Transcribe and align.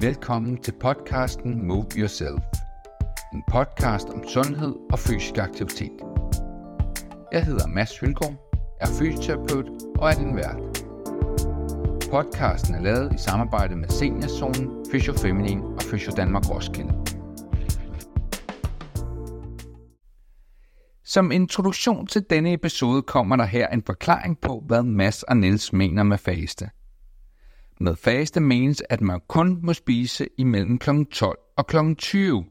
Velkommen 0.00 0.62
til 0.62 0.72
podcasten 0.80 1.66
Move 1.66 1.86
Yourself. 1.96 2.42
En 3.34 3.42
podcast 3.50 4.08
om 4.08 4.28
sundhed 4.28 4.74
og 4.92 4.98
fysisk 4.98 5.38
aktivitet. 5.38 5.92
Jeg 7.32 7.44
hedder 7.44 7.66
Mads 7.66 7.98
Hylgaard, 7.98 8.34
er 8.80 8.86
fysioterapeut 8.86 9.66
og 9.98 10.10
er 10.10 10.14
din 10.14 10.36
vært. 10.36 10.84
Podcasten 12.10 12.74
er 12.74 12.82
lavet 12.82 13.14
i 13.14 13.18
samarbejde 13.18 13.76
med 13.76 13.88
Seniorzonen, 13.88 14.84
Fysiofeminin 14.92 15.62
og 15.62 15.82
Fysio 15.82 16.12
Danmark 16.16 16.50
Roskilde. 16.50 16.94
Som 21.04 21.30
introduktion 21.30 22.06
til 22.06 22.22
denne 22.30 22.52
episode 22.52 23.02
kommer 23.02 23.36
der 23.36 23.44
her 23.44 23.68
en 23.68 23.82
forklaring 23.86 24.40
på, 24.40 24.62
hvad 24.66 24.82
Mads 24.82 25.22
og 25.22 25.36
Niels 25.36 25.72
mener 25.72 26.02
med 26.02 26.18
faste. 26.18 26.70
Med 27.80 27.96
faste 27.96 28.40
menes, 28.40 28.82
at 28.90 29.00
man 29.00 29.20
kun 29.28 29.58
må 29.62 29.72
spise 29.72 30.28
imellem 30.38 30.78
kl. 30.78 31.04
12 31.04 31.38
og 31.56 31.66
kl. 31.66 31.76
20. 31.94 32.44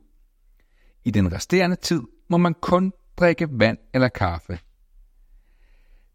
I 1.05 1.11
den 1.11 1.31
resterende 1.31 1.75
tid 1.75 2.01
må 2.29 2.37
man 2.37 2.53
kun 2.61 2.93
drikke 3.17 3.47
vand 3.51 3.77
eller 3.93 4.07
kaffe. 4.07 4.59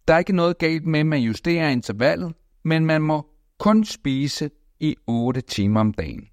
Der 0.09 0.15
er 0.15 0.19
ikke 0.19 0.33
noget 0.33 0.59
galt 0.59 0.87
med, 0.87 1.01
at 1.01 1.07
man 1.07 1.21
justerer 1.21 1.69
intervallet, 1.69 2.35
men 2.65 2.87
man 2.87 3.03
må 3.03 3.27
kun 3.59 3.85
spise 3.85 4.51
i 4.81 4.97
8 5.07 5.41
timer 5.41 5.81
om 5.81 5.93
dagen. 5.93 6.29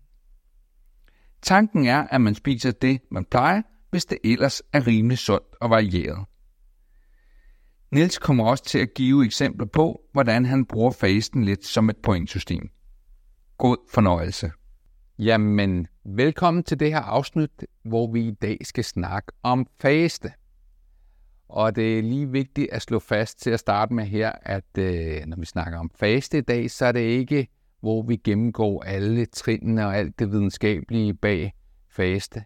Tanken 1.42 1.86
er, 1.86 2.08
at 2.08 2.22
man 2.22 2.36
spiser 2.36 2.72
det, 2.72 3.02
man 3.12 3.26
plejer, 3.26 3.62
hvis 3.90 4.06
det 4.06 4.18
ellers 4.24 4.62
er 4.74 4.88
rimelig 4.88 5.18
sundt 5.18 5.56
og 5.62 5.70
varieret. 5.70 6.26
Niels 7.92 8.18
kommer 8.18 8.46
også 8.46 8.64
til 8.64 8.80
at 8.80 8.94
give 8.94 9.26
eksempler 9.26 9.66
på, 9.66 10.02
hvordan 10.12 10.46
han 10.46 10.66
bruger 10.66 10.92
fasten 10.92 11.44
lidt 11.44 11.66
som 11.66 11.90
et 11.90 11.98
pointsystem. 11.98 12.70
God 13.58 13.78
fornøjelse. 13.92 14.52
Jamen, 15.20 15.88
velkommen 16.06 16.64
til 16.64 16.80
det 16.80 16.92
her 16.92 17.00
afsnit, 17.00 17.66
hvor 17.84 18.12
vi 18.12 18.28
i 18.28 18.32
dag 18.32 18.58
skal 18.62 18.84
snakke 18.84 19.32
om 19.44 19.68
faste. 19.82 20.32
Og 21.50 21.76
det 21.76 22.00
er 22.00 22.02
lige 22.02 22.32
vigtigt 22.32 22.72
at 22.72 22.82
slå 22.82 23.00
fast 23.00 23.42
til 23.42 23.50
at 23.50 23.60
starte 23.60 23.94
med 23.94 24.06
her, 24.06 24.32
at 24.42 24.78
øh, 24.78 25.26
når 25.26 25.38
vi 25.38 25.46
snakker 25.46 25.80
om 25.80 25.92
faste 25.96 26.38
i 26.38 26.42
dag, 26.42 26.72
så 26.72 26.86
er 26.86 26.92
det 26.92 27.00
ikke, 27.00 27.48
hvor 27.80 28.02
vi 28.02 28.16
gennemgår 28.16 28.84
alle 28.84 29.26
trinene 29.26 29.86
og 29.86 29.98
alt 29.98 30.20
det 30.20 30.32
videnskabelige 30.32 31.14
bag 31.14 31.54
faste. 31.90 32.44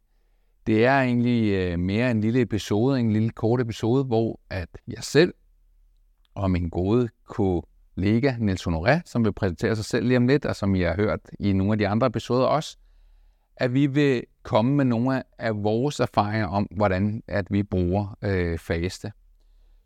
Det 0.70 0.86
er 0.86 1.02
egentlig 1.02 1.54
øh, 1.54 1.80
mere 1.80 2.12
en 2.12 2.22
lille 2.22 2.42
episode, 2.42 3.00
en 3.00 3.14
lille 3.14 3.30
kort 3.30 3.62
episode, 3.62 4.04
hvor 4.04 4.40
at 4.50 4.70
jeg 4.88 5.04
selv 5.04 5.34
og 6.36 6.52
min 6.52 6.70
gode 6.70 7.10
kollega 7.26 8.36
Niels 8.40 8.68
Honoré, 8.68 9.02
som 9.06 9.26
vil 9.26 9.34
præsentere 9.34 9.76
sig 9.76 9.86
selv 9.86 10.08
lige 10.08 10.18
om 10.18 10.28
lidt, 10.28 10.46
og 10.46 10.56
som 10.56 10.76
I 10.76 10.82
har 10.82 10.96
hørt 10.96 11.20
i 11.40 11.54
nogle 11.54 11.72
af 11.72 11.78
de 11.78 11.88
andre 11.88 12.08
episoder 12.08 12.46
også, 12.46 12.78
at 13.58 13.74
vi 13.74 13.88
vil 13.88 14.24
komme 14.44 14.76
med 14.76 14.86
nogle 14.86 15.24
af 15.40 15.64
vores 15.64 16.00
erfaringer 16.00 16.48
om, 16.48 16.68
hvordan 16.72 17.24
at 17.28 17.48
vi 17.50 17.64
bruger 17.64 18.18
øh, 18.22 18.58
faste. 18.58 19.12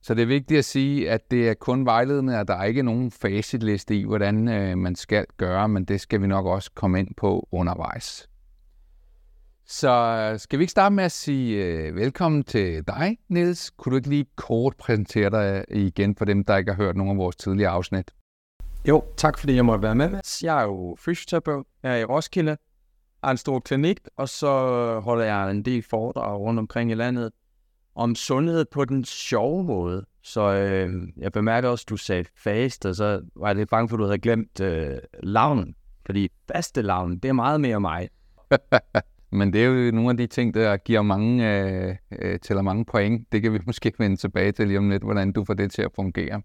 Så 0.01 0.13
det 0.13 0.21
er 0.21 0.25
vigtigt 0.25 0.57
at 0.57 0.65
sige, 0.65 1.11
at 1.11 1.31
det 1.31 1.49
er 1.49 1.53
kun 1.53 1.85
vejledende, 1.85 2.39
at 2.39 2.47
der 2.47 2.55
er 2.55 2.63
ikke 2.63 2.83
nogen 2.83 3.11
facitliste 3.11 3.95
i, 3.95 4.03
hvordan 4.03 4.47
øh, 4.47 4.77
man 4.77 4.95
skal 4.95 5.25
gøre, 5.37 5.69
men 5.69 5.85
det 5.85 6.01
skal 6.01 6.21
vi 6.21 6.27
nok 6.27 6.45
også 6.45 6.71
komme 6.75 6.99
ind 6.99 7.15
på 7.17 7.47
undervejs. 7.51 8.29
Så 9.65 10.35
skal 10.37 10.59
vi 10.59 10.63
ikke 10.63 10.71
starte 10.71 10.95
med 10.95 11.03
at 11.03 11.11
sige 11.11 11.65
øh, 11.65 11.95
velkommen 11.95 12.43
til 12.43 12.87
dig, 12.87 13.17
Niels? 13.29 13.69
Kunne 13.69 13.91
du 13.91 13.95
ikke 13.95 14.09
lige 14.09 14.25
kort 14.35 14.75
præsentere 14.77 15.29
dig 15.29 15.65
igen 15.69 16.15
for 16.15 16.25
dem, 16.25 16.43
der 16.43 16.57
ikke 16.57 16.71
har 16.71 16.83
hørt 16.83 16.95
nogle 16.95 17.11
af 17.11 17.17
vores 17.17 17.35
tidligere 17.35 17.71
afsnit? 17.71 18.11
Jo, 18.87 19.03
tak 19.17 19.39
fordi 19.39 19.55
jeg 19.55 19.65
måtte 19.65 19.83
være 19.83 19.95
med. 19.95 20.19
Jeg 20.43 20.59
er 20.59 20.63
jo 20.63 20.95
fysioterapeut 20.99 21.65
her 21.83 21.95
i 21.95 22.05
Roskilde, 22.05 22.57
har 23.23 23.31
en 23.31 23.37
stor 23.37 23.59
klinik, 23.59 23.99
og 24.17 24.29
så 24.29 24.49
holder 24.99 25.25
jeg 25.25 25.51
en 25.51 25.65
del 25.65 25.83
foredrag 25.83 26.39
rundt 26.39 26.59
omkring 26.59 26.91
i 26.91 26.93
landet 26.93 27.31
om 27.95 28.15
sundhed 28.15 28.65
på 28.65 28.85
den 28.85 29.05
sjove 29.05 29.63
måde. 29.63 30.05
Så 30.23 30.41
øh, 30.41 30.93
jeg 31.17 31.31
bemærker 31.31 31.69
også, 31.69 31.83
at 31.85 31.89
du 31.89 31.97
sagde 31.97 32.25
faste, 32.43 32.95
så 32.95 33.21
var 33.35 33.47
jeg 33.47 33.55
lidt 33.55 33.69
bange 33.69 33.89
for, 33.89 33.95
at 33.95 33.99
du 33.99 34.03
havde 34.03 34.19
glemt 34.19 34.59
øh, 34.59 34.97
lavnen. 35.23 35.75
Fordi 36.05 36.29
faste 36.53 36.81
lavnen, 36.81 37.19
det 37.19 37.29
er 37.29 37.33
meget 37.33 37.61
mere 37.61 37.79
mig. 37.79 38.09
Men 39.33 39.53
det 39.53 39.63
er 39.63 39.65
jo 39.65 39.91
nogle 39.91 40.09
af 40.09 40.17
de 40.17 40.27
ting, 40.27 40.53
der 40.53 40.77
giver 40.77 41.01
mange, 41.01 41.59
øh, 41.59 41.95
øh, 42.11 42.39
tæller 42.39 42.61
mange 42.61 42.85
point. 42.85 43.27
Det 43.31 43.41
kan 43.41 43.53
vi 43.53 43.59
måske 43.67 43.93
vende 43.99 44.15
tilbage 44.15 44.51
til 44.51 44.67
lige 44.67 44.77
om 44.77 44.89
lidt, 44.89 45.03
hvordan 45.03 45.31
du 45.31 45.45
får 45.45 45.53
det 45.53 45.71
til 45.71 45.81
at 45.81 45.91
fungere. 45.95 46.41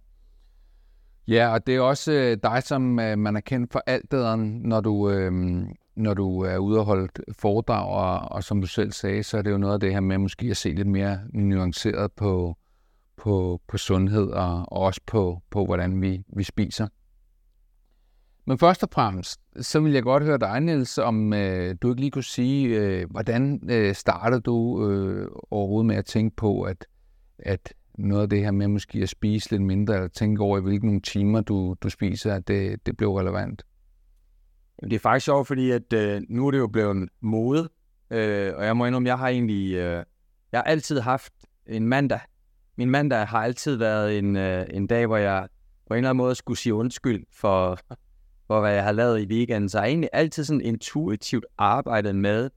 Ja, 1.29 1.53
og 1.53 1.67
det 1.67 1.77
er 1.77 1.81
også 1.81 2.13
øh, 2.13 2.39
dig, 2.43 2.63
som 2.63 3.01
øh, 3.01 3.19
man 3.19 3.37
er 3.37 3.41
kendt 3.41 3.73
for 3.73 3.83
alt 3.87 4.11
det, 4.11 4.39
når 4.39 4.81
du, 4.81 5.11
øh, 5.11 5.33
når 5.97 6.15
du 6.15 6.41
er 6.41 6.59
ude 6.59 6.79
og 6.79 6.85
holde 6.85 7.09
foredrag, 7.33 7.89
og, 7.89 8.33
og 8.33 8.45
som 8.45 8.61
du 8.61 8.67
selv 8.67 8.93
sagde, 8.93 9.23
så 9.23 9.39
er 9.39 9.43
det 9.43 9.51
jo 9.51 9.59
noget 9.59 9.75
af 9.75 9.81
det 9.81 9.93
her 9.93 10.01
med 10.01 10.19
måske 10.19 10.47
at 10.47 10.57
se 10.57 10.69
lidt 10.69 10.89
mere 10.89 11.21
nuanceret 11.33 12.13
på, 12.13 12.57
på, 13.17 13.61
på 13.69 13.79
sundhed, 13.79 14.27
og, 14.31 14.59
og 14.59 14.81
også 14.81 15.01
på, 15.07 15.43
på 15.51 15.65
hvordan 15.65 16.03
vi, 16.03 16.23
vi 16.37 16.43
spiser. 16.43 16.87
Men 18.49 18.59
først 18.59 18.83
og 18.83 18.89
fremmest, 18.93 19.41
så 19.61 19.81
vil 19.81 19.93
jeg 19.93 20.03
godt 20.03 20.23
høre 20.23 20.39
dig, 20.39 20.61
Niels, 20.61 20.99
om 20.99 21.33
øh, 21.33 21.77
du 21.83 21.91
ikke 21.91 22.01
lige 22.01 22.11
kunne 22.11 22.25
sige, 22.25 22.79
øh, 22.79 23.11
hvordan 23.11 23.71
øh, 23.71 23.95
startede 23.95 24.41
du 24.41 24.89
øh, 24.91 25.29
overhovedet 25.51 25.87
med 25.87 25.97
at 25.97 26.05
tænke 26.05 26.37
på, 26.37 26.63
at, 26.63 26.87
at 27.39 27.75
noget 27.99 28.23
af 28.23 28.31
det 28.31 28.39
her 28.39 28.51
med 28.51 28.69
måske 28.69 28.99
at 28.99 29.09
spise 29.09 29.51
lidt 29.51 29.63
mindre, 29.63 29.95
eller 29.95 30.09
tænke 30.09 30.43
over, 30.43 30.59
i 30.59 30.61
hvilke 30.61 31.01
timer 31.01 31.41
du, 31.41 31.77
du 31.83 31.91
spiser, 31.91 32.35
at 32.35 32.49
det, 32.49 32.87
det 32.87 32.97
blev 32.97 33.13
relevant? 33.13 33.63
Det 34.83 34.93
er 34.93 34.99
faktisk 34.99 35.25
sjovt, 35.25 35.47
fordi 35.47 35.71
at, 35.71 35.93
øh, 35.93 36.23
nu 36.29 36.47
er 36.47 36.51
det 36.51 36.59
jo 36.59 36.67
blevet 36.67 36.91
en 36.91 37.09
mode, 37.21 37.69
øh, 38.11 38.53
og 38.57 38.65
jeg 38.65 38.77
må 38.77 38.87
indrømme, 38.87 39.09
jeg 39.09 39.19
har 39.19 39.29
egentlig, 39.29 39.75
øh, 39.75 40.05
jeg 40.53 40.59
har 40.59 40.63
altid 40.63 41.01
haft 41.01 41.33
en 41.67 41.87
mandag. 41.87 42.21
Min 42.77 42.91
mandag 42.91 43.27
har 43.27 43.43
altid 43.43 43.77
været 43.77 44.19
en, 44.19 44.37
øh, 44.37 44.67
en 44.71 44.87
dag, 44.87 45.07
hvor 45.07 45.17
jeg 45.17 45.49
på 45.87 45.95
en 45.95 45.99
eller 45.99 46.11
anden 46.11 46.19
måde 46.19 46.35
skulle 46.35 46.59
sige 46.59 46.75
undskyld 46.75 47.25
for, 47.33 47.79
for 48.49 48.61
hvad 48.61 48.75
jeg 48.75 48.85
har 48.85 48.93
lavet 48.93 49.21
i 49.21 49.27
weekenden. 49.27 49.69
Så 49.69 49.79
jeg 49.79 49.83
har 49.83 49.89
egentlig 49.89 50.11
altid 50.13 50.45
sådan 50.45 50.61
intuitivt 50.61 51.47
arbejdet 51.59 52.17
med, 52.17 52.51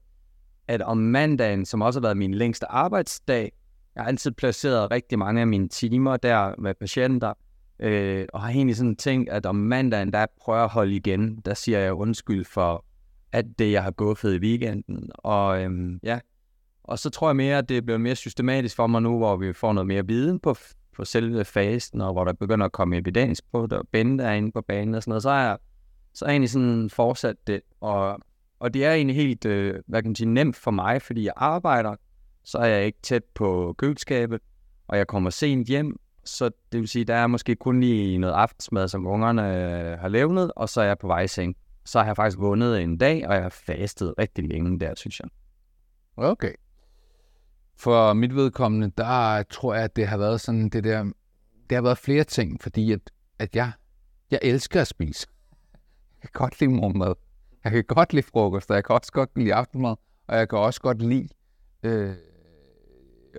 at 0.68 0.82
om 0.82 0.98
mandagen, 0.98 1.66
som 1.66 1.82
også 1.82 2.00
har 2.00 2.02
været 2.02 2.16
min 2.16 2.34
længste 2.34 2.66
arbejdsdag, 2.66 3.52
jeg 3.94 4.02
har 4.02 4.08
altid 4.08 4.30
placeret 4.30 4.90
rigtig 4.90 5.18
mange 5.18 5.40
af 5.40 5.46
mine 5.46 5.68
timer 5.68 6.16
der 6.16 6.54
med 6.58 6.74
patienter, 6.74 7.32
øh, 7.80 8.26
og 8.32 8.40
har 8.40 8.50
egentlig 8.50 8.76
sådan 8.76 8.96
tænkt, 8.96 9.30
at 9.30 9.46
om 9.46 9.56
mandagen, 9.56 10.12
der 10.12 10.26
prøver 10.40 10.58
jeg 10.58 10.64
at 10.64 10.70
holde 10.70 10.96
igen, 10.96 11.36
der 11.36 11.54
siger 11.54 11.78
jeg 11.78 11.92
undskyld 11.92 12.44
for 12.44 12.84
alt 13.32 13.58
det, 13.58 13.72
jeg 13.72 13.82
har 13.82 13.90
guffet 13.90 14.34
i 14.34 14.38
weekenden. 14.38 15.10
Og 15.14 15.62
øhm, 15.62 16.00
ja, 16.02 16.18
og 16.84 16.98
så 16.98 17.10
tror 17.10 17.28
jeg 17.28 17.36
mere, 17.36 17.58
at 17.58 17.68
det 17.68 17.84
bliver 17.84 17.98
mere 17.98 18.16
systematisk 18.16 18.76
for 18.76 18.86
mig 18.86 19.02
nu, 19.02 19.18
hvor 19.18 19.36
vi 19.36 19.52
får 19.52 19.72
noget 19.72 19.86
mere 19.86 20.06
viden 20.06 20.40
på, 20.40 20.56
på 20.96 21.04
selve 21.04 21.44
fasten, 21.44 22.00
og 22.00 22.12
hvor 22.12 22.24
der 22.24 22.32
begynder 22.32 22.66
at 22.66 22.72
komme 22.72 22.96
evidens 22.96 23.42
på 23.52 23.66
det, 23.66 23.72
og 23.72 23.88
Bente 23.92 24.24
er 24.24 24.32
inde 24.32 24.52
på 24.52 24.60
banen 24.60 24.94
og 24.94 25.02
sådan 25.02 25.10
noget, 25.10 25.22
så 25.22 25.30
er 25.30 25.42
jeg 25.42 25.58
så 26.14 26.24
er 26.24 26.28
jeg 26.28 26.34
egentlig 26.34 26.50
sådan 26.50 26.90
fortsat 26.90 27.36
det. 27.46 27.60
Og, 27.80 28.18
og 28.60 28.74
det 28.74 28.84
er 28.84 28.92
egentlig 28.92 29.16
helt, 29.16 29.44
øh, 29.44 29.82
hvad 29.86 30.02
kan 30.02 30.08
man 30.08 30.16
sige, 30.16 30.28
nemt 30.28 30.56
for 30.56 30.70
mig, 30.70 31.02
fordi 31.02 31.24
jeg 31.24 31.32
arbejder, 31.36 31.96
så 32.44 32.58
er 32.58 32.66
jeg 32.66 32.86
ikke 32.86 32.98
tæt 33.02 33.24
på 33.34 33.74
køleskabet, 33.78 34.40
og 34.88 34.98
jeg 34.98 35.06
kommer 35.06 35.30
sent 35.30 35.68
hjem, 35.68 36.00
så 36.24 36.50
det 36.72 36.80
vil 36.80 36.88
sige, 36.88 37.04
der 37.04 37.14
er 37.14 37.26
måske 37.26 37.54
kun 37.56 37.80
lige 37.80 38.18
noget 38.18 38.34
aftensmad, 38.34 38.88
som 38.88 39.06
ungerne 39.06 39.42
øh, 39.42 39.98
har 39.98 40.08
levnet, 40.08 40.52
og 40.56 40.68
så 40.68 40.80
er 40.80 40.84
jeg 40.84 40.98
på 40.98 41.06
vej 41.06 41.20
i 41.20 41.28
seng. 41.28 41.56
Så 41.84 41.98
har 41.98 42.06
jeg 42.06 42.16
faktisk 42.16 42.38
vundet 42.38 42.80
en 42.80 42.98
dag, 42.98 43.28
og 43.28 43.34
jeg 43.34 43.42
har 43.42 43.48
fastet 43.48 44.14
rigtig 44.18 44.48
længe 44.48 44.80
der, 44.80 44.94
synes 44.96 45.20
jeg. 45.20 45.28
Okay. 46.16 46.52
For 47.76 48.12
mit 48.12 48.34
vedkommende, 48.34 48.92
der 48.98 49.42
tror 49.42 49.74
jeg, 49.74 49.84
at 49.84 49.96
det 49.96 50.08
har 50.08 50.16
været 50.16 50.40
sådan 50.40 50.68
det 50.68 50.84
der, 50.84 51.02
det 51.70 51.76
har 51.76 51.82
været 51.82 51.98
flere 51.98 52.24
ting, 52.24 52.62
fordi 52.62 52.92
at, 52.92 53.00
at 53.38 53.56
jeg, 53.56 53.72
jeg 54.30 54.38
elsker 54.42 54.80
at 54.80 54.86
spise. 54.86 55.26
Jeg 56.22 56.30
kan 56.30 56.38
godt 56.38 56.60
lide 56.60 56.70
morgenmad. 56.70 57.14
Jeg 57.64 57.72
kan 57.72 57.84
godt 57.84 58.12
lide 58.12 58.26
frokost, 58.26 58.70
og 58.70 58.76
jeg 58.76 58.84
kan 58.84 58.94
også 58.94 59.12
godt 59.12 59.30
lide 59.36 59.54
aftenmad, 59.54 59.96
og 60.26 60.36
jeg 60.36 60.48
kan 60.48 60.58
også 60.58 60.80
godt 60.80 61.02
lide 61.02 61.28
øh, 61.82 62.14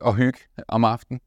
at 0.06 0.16
hygge 0.16 0.40
om 0.68 0.84
aftenen. 0.84 1.22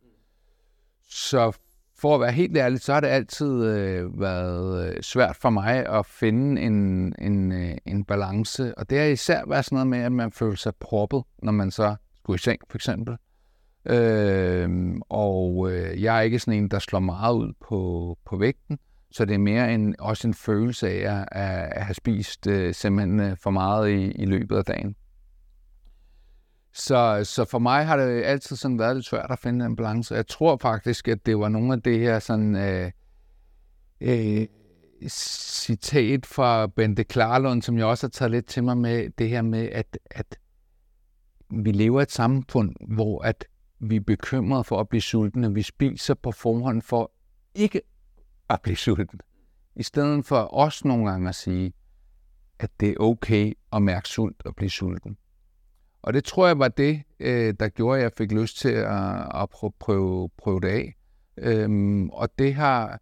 Så 1.09 1.53
for 1.99 2.15
at 2.15 2.21
være 2.21 2.33
helt 2.33 2.57
ærlig, 2.57 2.81
så 2.81 2.93
har 2.93 3.01
det 3.01 3.09
altid 3.09 3.65
øh, 3.65 4.21
været 4.21 4.89
øh, 4.97 5.03
svært 5.03 5.37
for 5.37 5.51
mig 5.51 5.87
at 5.87 6.07
finde 6.07 6.63
en, 6.63 7.15
en, 7.19 7.53
øh, 7.53 7.77
en 7.87 8.05
balance. 8.05 8.79
Og 8.79 8.91
det 8.91 8.99
har 8.99 9.05
især 9.05 9.43
været 9.47 9.65
sådan 9.65 9.77
noget 9.77 9.87
med, 9.87 9.99
at 9.99 10.13
man 10.13 10.33
føler 10.33 10.57
sig 10.57 10.75
proppet, 10.81 11.23
når 11.43 11.53
man 11.53 11.71
så 11.71 11.97
skulle 12.17 12.35
i 12.35 12.39
seng, 12.39 12.61
for 12.71 12.79
eksempel. 12.79 13.17
Øh, 13.87 14.95
og 15.09 15.73
øh, 15.73 16.03
jeg 16.03 16.17
er 16.17 16.21
ikke 16.21 16.39
sådan 16.39 16.59
en, 16.59 16.69
der 16.69 16.79
slår 16.79 17.01
meget 17.01 17.35
ud 17.35 17.53
på, 17.61 18.19
på 18.25 18.37
vægten. 18.37 18.79
Så 19.11 19.25
det 19.25 19.35
er 19.35 19.39
mere 19.39 19.75
en, 19.75 19.95
også 19.99 20.29
en 20.29 20.35
følelse 20.35 20.89
af 20.89 21.21
at, 21.21 21.29
at 21.33 21.85
have 21.85 21.95
spist 21.95 22.47
øh, 22.47 22.75
simpelthen 22.75 23.21
øh, 23.21 23.37
for 23.43 23.51
meget 23.51 23.91
i, 23.91 24.11
i 24.11 24.27
løbet 24.27 24.57
af 24.57 24.65
dagen. 24.65 24.97
Så, 26.73 27.21
så 27.25 27.45
for 27.45 27.59
mig 27.59 27.87
har 27.87 27.97
det 27.97 28.25
altid 28.25 28.57
sådan 28.57 28.79
været 28.79 28.97
lidt 28.97 29.07
svært 29.07 29.31
at 29.31 29.39
finde 29.39 29.67
en 29.67 29.77
balance. 29.77 30.15
Jeg 30.15 30.27
tror 30.27 30.59
faktisk, 30.63 31.09
at 31.09 31.27
det 31.27 31.39
var 31.39 31.49
nogle 31.49 31.73
af 31.73 31.83
det 31.83 31.99
her 31.99 32.19
sådan, 32.19 32.57
øh, 32.57 32.91
øh, 34.01 34.47
citat 35.09 36.27
fra 36.27 36.67
Bente 36.67 37.05
Klarlund, 37.05 37.63
som 37.63 37.79
jeg 37.79 37.87
også 37.87 38.07
har 38.07 38.11
taget 38.11 38.31
lidt 38.31 38.47
til 38.47 38.65
mig 38.65 38.79
med, 38.79 39.11
det 39.19 39.29
her 39.29 39.43
med, 39.43 39.69
at, 39.73 39.99
at 40.11 40.39
vi 41.51 41.73
lever 41.73 42.01
i 42.01 42.03
et 42.03 42.13
samfund, 42.13 42.75
hvor 42.95 43.23
at 43.23 43.45
vi 43.79 43.97
er 43.97 44.01
bekymrede 44.01 44.65
for 44.65 44.81
at 44.81 44.89
blive 44.89 45.03
sultne. 45.03 45.55
Vi 45.55 45.63
spiser 45.63 46.15
på 46.15 46.33
forhånd 46.33 46.83
for 46.83 47.13
ikke 47.55 47.81
at 48.49 48.61
blive 48.63 48.77
sulten. 48.77 49.21
I 49.77 49.83
stedet 49.83 50.25
for 50.25 50.55
os 50.55 50.85
nogle 50.85 51.11
gange 51.11 51.29
at 51.29 51.35
sige, 51.35 51.73
at 52.59 52.71
det 52.81 52.91
er 52.91 52.97
okay 53.01 53.53
at 53.73 53.83
mærke 53.83 54.09
sult 54.09 54.43
og 54.47 54.57
blive 54.57 54.71
sulten. 54.71 55.17
Og 56.03 56.13
det 56.13 56.25
tror 56.25 56.47
jeg 56.47 56.59
var 56.59 56.69
det, 56.69 57.03
øh, 57.21 57.55
der 57.61 57.69
gjorde, 57.69 57.99
at 57.99 58.03
jeg 58.03 58.13
fik 58.19 58.33
lyst 58.33 58.59
til 58.59 58.69
at, 58.69 59.43
at 59.43 59.51
prøve, 59.51 59.73
prøve, 59.79 60.29
prøve 60.37 60.61
det 60.61 60.69
af. 60.69 60.97
Øhm, 61.37 62.11
og 62.11 62.29
det 62.39 62.55
har, 62.55 63.01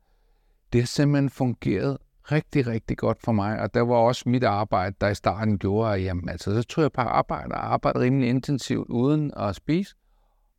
det 0.73 0.81
har 0.81 0.87
simpelthen 0.87 1.31
fungeret 1.31 1.99
rigtig, 2.33 2.67
rigtig 2.67 2.97
godt 2.97 3.19
for 3.23 3.33
mig. 3.33 3.61
Og 3.61 3.75
der 3.75 3.81
var 3.81 3.95
også 3.95 4.29
mit 4.29 4.45
arbejde, 4.45 4.97
der 5.01 5.09
i 5.09 5.15
starten 5.15 5.59
gjorde, 5.59 5.95
at 5.95 6.05
jamen, 6.05 6.29
altså, 6.29 6.55
så 6.55 6.63
tog 6.63 6.83
jeg 6.83 6.93
på 6.93 7.01
arbejde 7.01 7.55
og 7.55 7.73
arbejdede 7.73 8.05
rimelig 8.05 8.29
intensivt 8.29 8.89
uden 8.89 9.33
at 9.37 9.57
spise. 9.57 9.95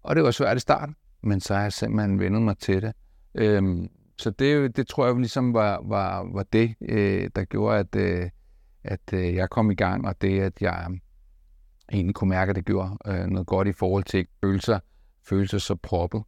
Og 0.03 0.15
det 0.15 0.23
var 0.23 0.31
svært 0.31 0.57
i 0.57 0.59
starten, 0.59 0.95
men 1.23 1.41
så 1.41 1.55
har 1.55 1.61
jeg 1.61 1.73
simpelthen 1.73 2.19
vendet 2.19 2.41
mig 2.41 2.57
til 2.57 2.81
det. 2.81 2.93
Øhm, 3.35 3.89
så 4.17 4.29
det, 4.29 4.77
det 4.77 4.87
tror 4.87 5.05
jeg 5.05 5.15
ligesom 5.15 5.53
var, 5.53 5.81
var, 5.85 6.29
var 6.33 6.43
det, 6.43 6.75
øh, 6.81 7.29
der 7.35 7.43
gjorde, 7.43 7.79
at, 7.79 7.95
øh, 7.95 8.29
at 8.83 9.13
øh, 9.13 9.35
jeg 9.35 9.49
kom 9.49 9.71
i 9.71 9.75
gang, 9.75 10.07
og 10.07 10.21
det, 10.21 10.41
at 10.41 10.61
jeg 10.61 10.87
egentlig 11.91 12.15
kunne 12.15 12.29
mærke, 12.29 12.49
at 12.49 12.55
det 12.55 12.65
gjorde 12.65 12.97
øh, 13.07 13.27
noget 13.27 13.47
godt 13.47 13.67
i 13.67 13.73
forhold 13.73 14.03
til 14.03 14.27
følelser, 14.41 14.79
følelser 15.23 15.57
så 15.57 15.75
proppet. 15.75 16.23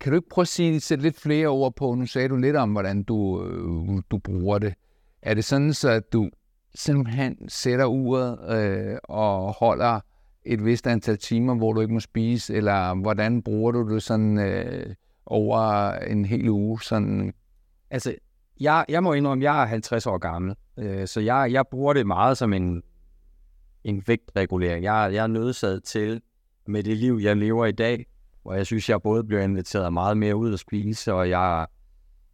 Kan 0.00 0.12
du 0.12 0.16
ikke 0.16 0.28
prøve 0.28 0.42
at 0.42 0.48
sige, 0.48 0.80
sætte 0.80 1.02
lidt 1.02 1.20
flere 1.20 1.48
ord 1.48 1.76
på? 1.76 1.94
Nu 1.94 2.06
sagde 2.06 2.28
du 2.28 2.36
lidt 2.36 2.56
om, 2.56 2.72
hvordan 2.72 3.02
du, 3.02 3.44
øh, 3.44 4.02
du 4.10 4.18
bruger 4.18 4.58
det. 4.58 4.74
Er 5.22 5.34
det 5.34 5.44
sådan, 5.44 5.72
så 5.72 5.90
at 5.90 6.12
du 6.12 6.30
simpelthen 6.74 7.48
sætter 7.48 7.86
uret 7.86 8.38
øh, 8.58 8.98
og 9.04 9.52
holder 9.52 10.00
et 10.44 10.64
vist 10.64 10.86
antal 10.86 11.18
timer, 11.18 11.54
hvor 11.54 11.72
du 11.72 11.80
ikke 11.80 11.94
må 11.94 12.00
spise, 12.00 12.54
eller 12.54 12.94
hvordan 12.94 13.42
bruger 13.42 13.72
du 13.72 13.94
det 13.94 14.02
sådan 14.02 14.38
øh, 14.38 14.94
over 15.26 15.92
en 15.92 16.24
hel 16.24 16.48
uge? 16.48 16.82
Sådan? 16.82 17.34
Altså, 17.90 18.14
jeg, 18.60 18.84
jeg 18.88 19.02
må 19.02 19.12
indrømme, 19.12 19.44
jeg 19.44 19.62
er 19.62 19.66
50 19.66 20.06
år 20.06 20.18
gammel, 20.18 20.54
øh, 20.78 21.06
så 21.06 21.20
jeg, 21.20 21.48
jeg 21.52 21.64
bruger 21.70 21.92
det 21.92 22.06
meget 22.06 22.38
som 22.38 22.52
en, 22.52 22.82
en 23.84 24.02
vægtregulering. 24.06 24.84
Jeg, 24.84 25.10
jeg 25.12 25.22
er 25.22 25.26
nødsaget 25.26 25.84
til, 25.84 26.20
med 26.66 26.82
det 26.82 26.96
liv, 26.96 27.18
jeg 27.22 27.36
lever 27.36 27.66
i 27.66 27.72
dag, 27.72 28.06
hvor 28.42 28.54
jeg 28.54 28.66
synes, 28.66 28.88
jeg 28.88 29.02
både 29.02 29.24
bliver 29.24 29.42
inviteret 29.42 29.92
meget 29.92 30.16
mere 30.16 30.36
ud 30.36 30.52
at 30.52 30.58
spise, 30.58 31.12
og 31.12 31.30
jeg 31.30 31.66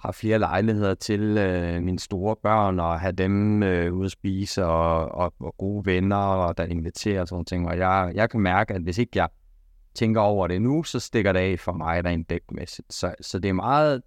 har 0.00 0.12
flere 0.12 0.38
lejligheder 0.38 0.94
til 0.94 1.20
øh, 1.20 1.82
mine 1.82 1.98
store 1.98 2.36
børn 2.42 2.80
og 2.80 3.00
have 3.00 3.12
dem 3.12 3.62
øh, 3.62 3.94
ude 3.94 4.04
at 4.04 4.10
spise 4.10 4.64
og, 4.64 5.08
og, 5.14 5.34
og 5.40 5.54
gode 5.58 5.86
venner, 5.86 6.16
og 6.16 6.58
der 6.58 6.64
inviterer 6.64 7.20
og 7.20 7.28
sådan 7.28 7.44
ting. 7.44 7.68
Og 7.68 7.78
jeg, 7.78 8.12
jeg 8.14 8.30
kan 8.30 8.40
mærke, 8.40 8.74
at 8.74 8.82
hvis 8.82 8.98
ikke 8.98 9.10
jeg 9.14 9.28
tænker 9.94 10.20
over 10.20 10.46
det 10.46 10.62
nu, 10.62 10.82
så 10.82 11.00
stikker 11.00 11.32
det 11.32 11.40
af 11.40 11.60
for 11.60 11.72
mig 11.72 12.04
rent 12.04 12.30
dækmæssigt. 12.30 12.94
Så, 12.94 13.14
så 13.20 13.38
det 13.38 13.48
er 13.48 13.52
meget... 13.52 14.02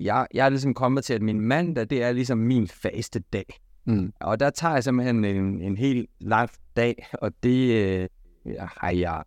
Jeg, 0.00 0.26
jeg 0.34 0.46
er 0.46 0.48
ligesom 0.48 0.74
kommet 0.74 1.04
til, 1.04 1.14
at 1.14 1.22
min 1.22 1.40
mandag, 1.40 1.90
det 1.90 2.02
er 2.02 2.12
ligesom 2.12 2.38
min 2.38 2.68
faste 2.68 3.18
dag. 3.18 3.60
Mm. 3.84 4.12
Og 4.20 4.40
der 4.40 4.50
tager 4.50 4.74
jeg 4.74 4.84
simpelthen 4.84 5.24
en, 5.24 5.60
en 5.60 5.76
helt 5.76 6.10
lang 6.20 6.50
dag, 6.76 7.06
og 7.12 7.32
det 7.42 7.72
øh, 7.72 8.08
har 8.60 8.90
jeg 8.90 9.22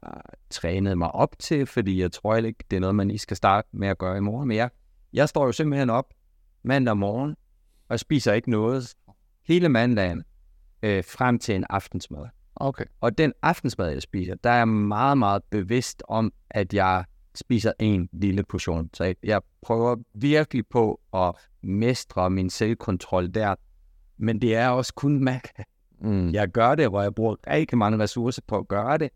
trænet 0.49 0.97
mig 0.97 1.11
op 1.11 1.39
til, 1.39 1.65
fordi 1.65 2.01
jeg 2.01 2.11
tror 2.11 2.35
ikke, 2.35 2.63
det 2.71 2.75
er 2.77 2.81
noget, 2.81 2.95
man 2.95 3.07
lige 3.07 3.19
skal 3.19 3.37
starte 3.37 3.67
med 3.71 3.87
at 3.87 3.97
gøre 3.97 4.17
i 4.17 4.21
morgen. 4.21 4.47
Men 4.47 4.57
jeg, 4.57 4.69
jeg 5.13 5.29
står 5.29 5.45
jo 5.45 5.51
simpelthen 5.51 5.89
op 5.89 6.13
mandag 6.63 6.97
morgen, 6.97 7.35
og 7.89 7.99
spiser 7.99 8.33
ikke 8.33 8.49
noget 8.49 8.95
hele 9.47 9.69
mandagen 9.69 10.23
øh, 10.83 11.03
frem 11.03 11.39
til 11.39 11.55
en 11.55 11.65
aftensmad. 11.69 12.25
Okay. 12.59 12.85
Og 13.01 13.17
den 13.17 13.33
aftensmad, 13.41 13.91
jeg 13.91 14.01
spiser, 14.01 14.35
der 14.35 14.49
er 14.49 14.57
jeg 14.57 14.67
meget, 14.67 15.17
meget 15.17 15.43
bevidst 15.49 16.03
om, 16.07 16.33
at 16.49 16.73
jeg 16.73 17.05
spiser 17.35 17.71
en 17.79 18.09
lille 18.13 18.43
portion. 18.43 18.89
Så 18.93 19.03
jeg, 19.03 19.15
jeg 19.23 19.41
prøver 19.61 19.95
virkelig 20.13 20.67
på 20.67 20.99
at 21.13 21.35
mestre 21.61 22.29
min 22.29 22.49
selvkontrol 22.49 23.33
der. 23.33 23.55
Men 24.17 24.41
det 24.41 24.55
er 24.55 24.69
også 24.69 24.93
kun 24.93 25.23
mag. 25.23 25.41
Mm. 26.01 26.31
Jeg 26.31 26.47
gør 26.47 26.75
det, 26.75 26.89
hvor 26.89 27.01
jeg 27.01 27.15
bruger 27.15 27.35
rigtig 27.47 27.77
mange 27.77 27.99
ressourcer 27.99 28.41
på 28.47 28.57
at 28.57 28.67
gøre 28.67 28.97
det. 28.97 29.09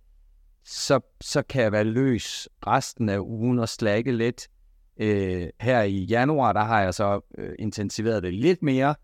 Så, 0.63 0.99
så 1.21 1.41
kan 1.41 1.63
jeg 1.63 1.71
være 1.71 1.83
løs 1.83 2.49
resten 2.67 3.09
af 3.09 3.19
ugen 3.19 3.59
og 3.59 3.69
slække 3.69 4.11
lidt. 4.11 4.47
Øh, 4.97 5.47
her 5.61 5.81
i 5.81 6.03
januar, 6.03 6.53
der 6.53 6.63
har 6.63 6.81
jeg 6.81 6.93
så 6.93 7.19
øh, 7.37 7.55
intensiveret 7.59 8.23
det 8.23 8.33
lidt 8.33 8.63
mere, 8.63 8.95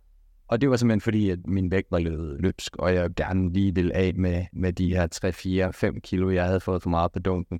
og 0.47 0.61
det 0.61 0.69
var 0.69 0.77
simpelthen 0.77 1.01
fordi, 1.01 1.29
at 1.29 1.39
min 1.47 1.71
vægt 1.71 1.91
var 1.91 1.99
løbet 1.99 2.37
løbsk, 2.39 2.75
og 2.75 2.93
jeg 2.93 3.09
gerne 3.15 3.53
lige 3.53 3.75
ville 3.75 3.95
af 3.95 4.13
med, 4.15 4.45
med 4.53 4.73
de 4.73 4.95
her 4.95 5.07
3, 5.07 5.31
4, 5.31 5.73
5 5.73 6.01
kilo, 6.01 6.29
jeg 6.29 6.45
havde 6.45 6.59
fået 6.59 6.83
for 6.83 6.89
meget 6.89 7.11
på 7.11 7.19
dunken. 7.19 7.59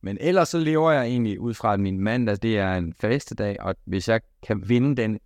Men 0.00 0.18
ellers 0.20 0.48
så 0.48 0.58
lever 0.58 0.90
jeg 0.92 1.06
egentlig 1.06 1.40
ud 1.40 1.54
fra, 1.54 1.74
at 1.74 1.80
min 1.80 2.00
mandag, 2.00 2.36
det 2.42 2.58
er 2.58 2.74
en 2.74 2.94
faste 3.00 3.34
dag, 3.34 3.56
og 3.60 3.74
hvis 3.84 4.08
jeg 4.08 4.20
kan 4.46 4.68
vinde 4.68 5.02
den 5.02 5.18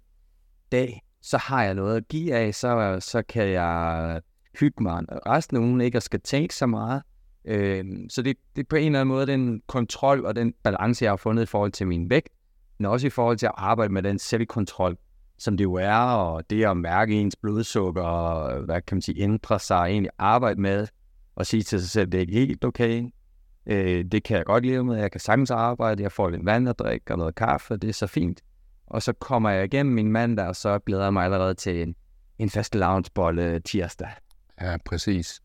dag, 0.73 1.03
så 1.23 1.39
har 1.39 1.65
jeg 1.65 1.75
noget 1.75 1.97
at 1.97 2.09
give 2.09 2.35
af, 2.35 2.55
så, 2.55 2.97
så 3.01 3.23
kan 3.23 3.49
jeg 3.49 4.21
hygge 4.61 4.83
mig 4.83 5.03
resten 5.27 5.57
af 5.57 5.61
ugen, 5.61 5.81
ikke 5.81 5.99
og 5.99 6.03
skal 6.03 6.21
tænke 6.21 6.55
så 6.55 6.67
meget. 6.67 7.03
Øh, 7.45 7.85
så 8.11 8.23
det, 8.23 8.37
det 8.57 8.63
er 8.63 8.67
på 8.69 8.77
en 8.77 8.87
eller 8.87 9.01
anden 9.01 9.15
måde 9.15 9.27
den 9.27 9.63
kontrol 9.67 10.27
og 10.27 10.37
den 10.37 10.55
balance, 10.63 11.05
jeg 11.05 11.13
har 11.13 11.17
fundet 11.17 11.43
i 11.43 11.47
forhold 11.47 11.73
til 11.73 11.87
min 11.87 12.11
vægt, 12.11 12.29
men 12.79 12.87
også 12.87 13.07
i 13.07 13.11
forhold 13.11 13.37
til 13.37 13.47
at 13.47 13.53
arbejde 13.57 13.93
med 13.93 14.03
den 14.03 14.19
selvkontrol, 14.19 14.97
som 15.39 15.57
det 15.57 15.65
jo 15.65 15.75
er, 15.75 15.97
og 15.97 16.51
det 16.51 16.65
at 16.65 16.77
mærke 16.77 17.21
ens 17.21 17.37
blodsukker, 17.37 18.03
og 18.03 18.61
hvad 18.61 18.81
kan 18.81 18.97
man 18.97 19.03
sige, 19.03 19.23
ændre 19.23 19.59
sig, 19.59 19.85
egentlig 19.87 20.11
arbejde 20.19 20.61
med, 20.61 20.87
og 21.37 21.47
sige 21.47 21.63
til 21.63 21.81
sig 21.81 21.91
selv, 21.91 22.13
det 22.13 22.23
er 22.23 22.33
helt 22.33 22.65
okay, 22.65 23.05
øh, 23.67 24.05
det 24.05 24.23
kan 24.23 24.37
jeg 24.37 24.45
godt 24.45 24.67
leve 24.67 24.85
med, 24.85 24.97
jeg 24.97 25.11
kan 25.11 25.21
sagtens 25.21 25.51
arbejde, 25.51 26.03
jeg 26.03 26.13
får 26.13 26.31
lidt 26.31 26.45
vand 26.45 26.69
at 26.69 26.79
drikke 26.79 27.13
og 27.13 27.19
noget 27.19 27.35
kaffe, 27.35 27.77
det 27.77 27.89
er 27.89 27.93
så 27.93 28.07
fint. 28.07 28.41
Og 28.87 29.03
så 29.03 29.13
kommer 29.13 29.51
jeg 29.51 29.65
igennem 29.65 29.95
min 29.95 30.13
mandag, 30.13 30.47
og 30.47 30.57
så 30.57 30.79
glæder 30.79 31.03
jeg 31.03 31.13
mig 31.13 31.25
allerede 31.25 31.55
til 31.55 31.83
en, 31.83 31.95
en 32.39 32.51
fast 32.51 32.75
loungebolle 32.75 33.61
tirsdag. 33.61 34.09
Ja, 34.61 34.77
præcis. 34.85 35.41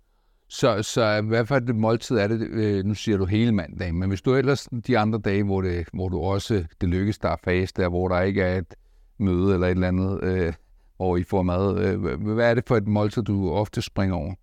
Så, 0.48 0.84
så 0.84 1.22
hvad 1.22 1.46
for 1.46 1.56
et 1.56 1.76
måltid 1.76 2.18
er 2.18 2.28
det? 2.28 2.42
Øh, 2.42 2.86
nu 2.86 2.94
siger 2.94 3.18
du 3.18 3.26
hele 3.26 3.52
mandagen, 3.52 4.00
men 4.00 4.10
hvis 4.10 4.22
du 4.22 4.36
ellers 4.36 4.68
de 4.88 4.98
andre 4.98 5.20
dage, 5.20 5.44
hvor, 5.44 5.62
det, 5.62 5.88
hvor 5.94 6.10
du 6.10 6.20
også 6.20 6.66
det 6.82 6.90
lykkes 6.90 7.18
der 7.18 7.36
fast, 7.44 7.78
der 7.78 7.90
hvor 7.90 8.08
der 8.08 8.22
ikke 8.22 8.42
er 8.42 8.58
et 8.58 8.76
møde 9.20 9.54
eller 9.54 9.68
et 9.68 9.72
eller 9.72 9.88
andet, 9.88 10.24
øh, 10.24 10.54
hvor 10.98 11.18
I 11.18 11.24
får 11.24 11.44
mad, 11.44 11.80
øh, 11.80 12.22
hvad 12.22 12.50
er 12.50 12.54
det 12.54 12.64
for 12.68 12.78
et 12.78 12.88
måltid, 12.88 13.24
du 13.24 13.52
ofte 13.52 13.82
springer 13.82 14.16
over? 14.16 14.34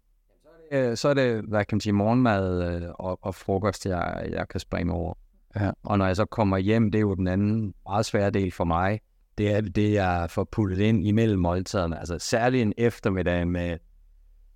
Så 0.94 1.08
er 1.08 1.14
det, 1.14 1.42
hvad 1.42 1.64
kan 1.64 1.76
man 1.76 1.80
sige, 1.80 1.92
morgenmad 1.92 2.74
øh, 2.74 2.88
og, 2.94 3.18
og 3.22 3.34
frokost, 3.34 3.86
jeg, 3.86 4.28
jeg 4.30 4.48
kan 4.48 4.60
springe 4.60 4.92
over. 4.92 5.14
Ja. 5.56 5.70
Og 5.82 5.98
når 5.98 6.06
jeg 6.06 6.16
så 6.16 6.24
kommer 6.24 6.58
hjem, 6.58 6.90
det 6.90 6.98
er 6.98 7.02
jo 7.02 7.14
den 7.14 7.28
anden 7.28 7.74
meget 7.88 8.06
svære 8.06 8.30
del 8.30 8.52
for 8.52 8.64
mig, 8.64 9.00
det 9.38 9.54
er 9.54 9.60
det, 9.60 9.92
jeg 9.92 10.26
får 10.30 10.44
puttet 10.44 10.78
ind 10.78 11.06
imellem 11.06 11.38
måltiderne. 11.38 11.98
Altså 11.98 12.18
særligt 12.18 12.62
en 12.62 12.72
eftermiddag 12.76 13.48
med 13.48 13.78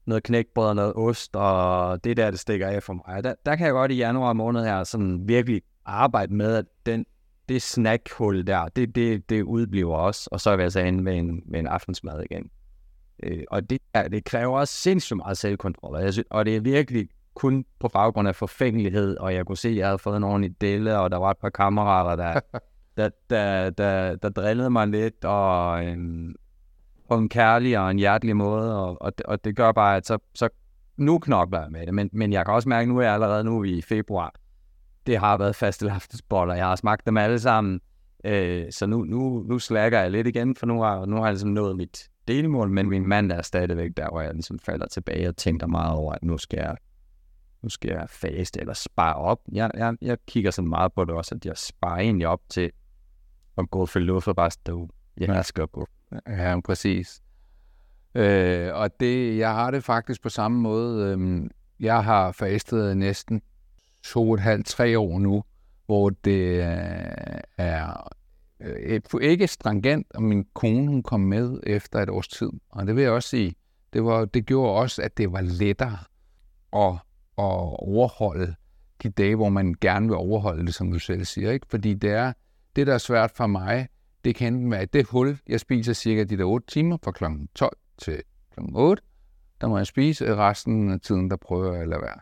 noget 0.06 0.22
knækbrød 0.22 0.68
og 0.68 0.76
noget 0.76 0.92
ost, 0.96 1.36
og 1.36 2.04
det 2.04 2.16
der, 2.16 2.30
det 2.30 2.40
stikker 2.40 2.66
af 2.66 2.82
for 2.82 2.92
mig. 2.92 3.24
Der, 3.24 3.34
der 3.46 3.56
kan 3.56 3.66
jeg 3.66 3.72
godt 3.72 3.92
i 3.92 3.96
januar 3.96 4.32
måned 4.32 4.64
her 4.64 4.84
sådan 4.84 5.28
virkelig 5.28 5.62
arbejde 5.84 6.34
med, 6.34 6.54
at 6.54 6.64
den, 6.86 7.06
det 7.50 7.62
snackhul 7.62 8.46
der, 8.46 8.68
det, 8.68 8.94
det, 8.94 9.30
det 9.30 9.42
udbliver 9.42 9.96
også, 9.96 10.28
og 10.32 10.40
så 10.40 10.50
er 10.50 10.56
vi 10.56 10.62
altså 10.62 10.80
inde 10.80 11.02
med 11.02 11.18
en, 11.18 11.42
med 11.46 11.60
en 11.60 11.66
aftensmad 11.66 12.22
igen. 12.30 12.50
Øh, 13.22 13.44
og 13.50 13.70
det, 13.70 13.78
ja, 13.94 14.08
det 14.08 14.24
kræver 14.24 14.58
også 14.58 14.74
sindssygt 14.74 15.16
meget 15.16 15.38
selvkontrol, 15.38 15.94
og, 15.94 16.02
jeg 16.02 16.12
synes, 16.12 16.26
og 16.30 16.44
det 16.46 16.56
er 16.56 16.60
virkelig 16.60 17.08
kun 17.34 17.64
på 17.80 17.88
baggrund 17.88 18.28
af 18.28 18.36
forfængelighed, 18.36 19.16
og 19.16 19.34
jeg 19.34 19.46
kunne 19.46 19.56
se, 19.56 19.68
at 19.68 19.76
jeg 19.76 19.86
havde 19.86 19.98
fået 19.98 20.16
en 20.16 20.24
ordentlig 20.24 20.60
delle, 20.60 20.98
og 20.98 21.10
der 21.10 21.16
var 21.16 21.30
et 21.30 21.38
par 21.38 21.50
kammerater, 21.50 22.16
der, 22.16 22.40
der, 22.96 23.10
der, 23.30 23.70
der, 23.70 24.16
der 24.16 24.28
drillede 24.28 24.70
mig 24.70 24.88
lidt, 24.88 25.24
og, 25.24 25.84
øhm, 25.86 26.34
på 27.08 27.14
en 27.16 27.28
kærlig 27.28 27.78
og 27.78 27.90
en 27.90 27.98
hjertelig 27.98 28.36
måde, 28.36 28.84
og, 28.84 29.02
og, 29.02 29.18
det, 29.18 29.26
og 29.26 29.44
det 29.44 29.56
gør 29.56 29.72
bare, 29.72 29.96
at 29.96 30.06
så, 30.06 30.18
så 30.34 30.48
nu 30.96 31.18
knokler 31.18 31.60
jeg 31.60 31.70
med 31.70 31.86
det, 31.86 31.94
men, 31.94 32.10
men 32.12 32.32
jeg 32.32 32.44
kan 32.44 32.54
også 32.54 32.68
mærke, 32.68 32.82
at 32.82 32.88
nu 32.88 32.98
er 32.98 33.02
jeg 33.02 33.14
allerede 33.14 33.44
nu 33.44 33.64
i 33.64 33.82
februar. 33.82 34.34
Det 35.06 35.18
har 35.18 35.36
været 35.38 35.56
faste 35.56 35.90
aftensboller, 35.90 36.54
jeg 36.54 36.66
har 36.66 36.76
smagt 36.76 37.06
dem 37.06 37.16
alle 37.16 37.38
sammen, 37.38 37.80
øh, 38.24 38.66
så 38.70 38.86
nu, 38.86 39.04
nu, 39.04 39.44
nu 39.48 39.58
slækker 39.58 40.00
jeg 40.00 40.10
lidt 40.10 40.26
igen, 40.26 40.56
for 40.56 40.66
nu 40.66 40.82
har, 40.82 41.06
nu 41.06 41.16
har 41.16 41.24
jeg 41.24 41.32
ligesom 41.32 41.50
nået 41.50 41.76
mit 41.76 42.08
delmål, 42.28 42.70
men 42.70 42.88
min 42.88 43.08
mand 43.08 43.32
er 43.32 43.42
stadigvæk 43.42 43.90
der, 43.96 44.10
hvor 44.10 44.20
jeg 44.20 44.34
ligesom 44.34 44.58
falder 44.58 44.86
tilbage 44.86 45.28
og 45.28 45.36
tænker 45.36 45.66
meget 45.66 45.92
over, 45.96 46.12
at 46.12 46.22
nu 46.22 46.38
skal 46.38 46.58
jeg, 46.58 46.76
nu 47.62 47.68
skal 47.68 47.90
jeg 47.90 48.06
faste 48.08 48.60
eller 48.60 48.74
spare 48.74 49.14
op. 49.14 49.40
Jeg, 49.52 49.70
jeg, 49.74 49.96
jeg 50.02 50.18
kigger 50.26 50.50
sådan 50.50 50.68
meget 50.68 50.92
på 50.92 51.04
det 51.04 51.14
også, 51.14 51.34
at 51.34 51.46
jeg 51.46 51.56
sparer 51.56 52.00
egentlig 52.00 52.26
op 52.28 52.40
til 52.48 52.70
at 53.58 53.70
gå 53.70 53.86
for 53.86 53.98
luft 53.98 54.28
og 54.28 54.36
bare 54.36 54.50
stå. 54.50 54.88
Jeg 55.16 55.44
skal 55.44 55.66
gå 55.66 55.86
Ja, 56.26 56.60
præcis. 56.64 57.22
Øh, 58.14 58.74
og 58.74 59.00
det, 59.00 59.38
jeg 59.38 59.54
har 59.54 59.70
det 59.70 59.84
faktisk 59.84 60.22
på 60.22 60.28
samme 60.28 60.60
måde. 60.60 61.16
Øh, 61.18 61.50
jeg 61.80 62.04
har 62.04 62.32
fastet 62.32 62.96
næsten 62.96 63.42
to 64.04 64.28
og 64.28 64.34
et 64.34 64.40
halvt, 64.40 64.66
tre 64.66 64.98
år 64.98 65.18
nu, 65.18 65.42
hvor 65.86 66.10
det 66.10 66.40
øh, 66.40 67.40
er 67.58 68.08
øh, 68.60 69.00
ikke 69.22 69.46
stringent, 69.46 70.06
og 70.14 70.22
min 70.22 70.46
kone 70.54 70.88
hun 70.88 71.02
kom 71.02 71.20
med 71.20 71.60
efter 71.66 71.98
et 71.98 72.10
års 72.10 72.28
tid. 72.28 72.50
Og 72.70 72.86
det 72.86 72.96
vil 72.96 73.02
jeg 73.02 73.12
også 73.12 73.28
sige, 73.28 73.54
det, 73.92 74.04
var, 74.04 74.24
det 74.24 74.46
gjorde 74.46 74.72
også, 74.72 75.02
at 75.02 75.18
det 75.18 75.32
var 75.32 75.40
lettere 75.40 75.98
at, 76.72 76.92
at 77.38 77.78
overholde 77.78 78.54
de 79.02 79.08
dage, 79.08 79.36
hvor 79.36 79.48
man 79.48 79.74
gerne 79.80 80.06
vil 80.06 80.16
overholde 80.16 80.66
det, 80.66 80.74
som 80.74 80.92
du 80.92 80.98
selv 80.98 81.24
siger. 81.24 81.50
Ikke? 81.50 81.66
Fordi 81.70 81.94
det, 81.94 82.10
er, 82.10 82.32
det, 82.76 82.86
der 82.86 82.94
er 82.94 82.98
svært 82.98 83.30
for 83.30 83.46
mig, 83.46 83.88
det 84.24 84.34
kan 84.34 84.54
enten 84.54 84.70
være 84.70 84.84
det 84.84 85.06
hul, 85.06 85.38
jeg 85.48 85.60
spiser 85.60 85.92
cirka 85.92 86.24
de 86.24 86.38
der 86.38 86.44
8 86.44 86.66
timer 86.66 86.96
fra 87.04 87.10
kl. 87.10 87.24
12 87.54 87.76
til 87.98 88.22
kl. 88.54 88.60
8. 88.74 89.02
Der 89.60 89.68
må 89.68 89.76
jeg 89.76 89.86
spise, 89.86 90.36
resten 90.36 90.90
af 90.90 91.00
tiden, 91.00 91.30
der 91.30 91.36
prøver 91.36 91.72
jeg 91.72 91.82
at 91.82 91.88
lade 91.88 92.00
være. 92.00 92.20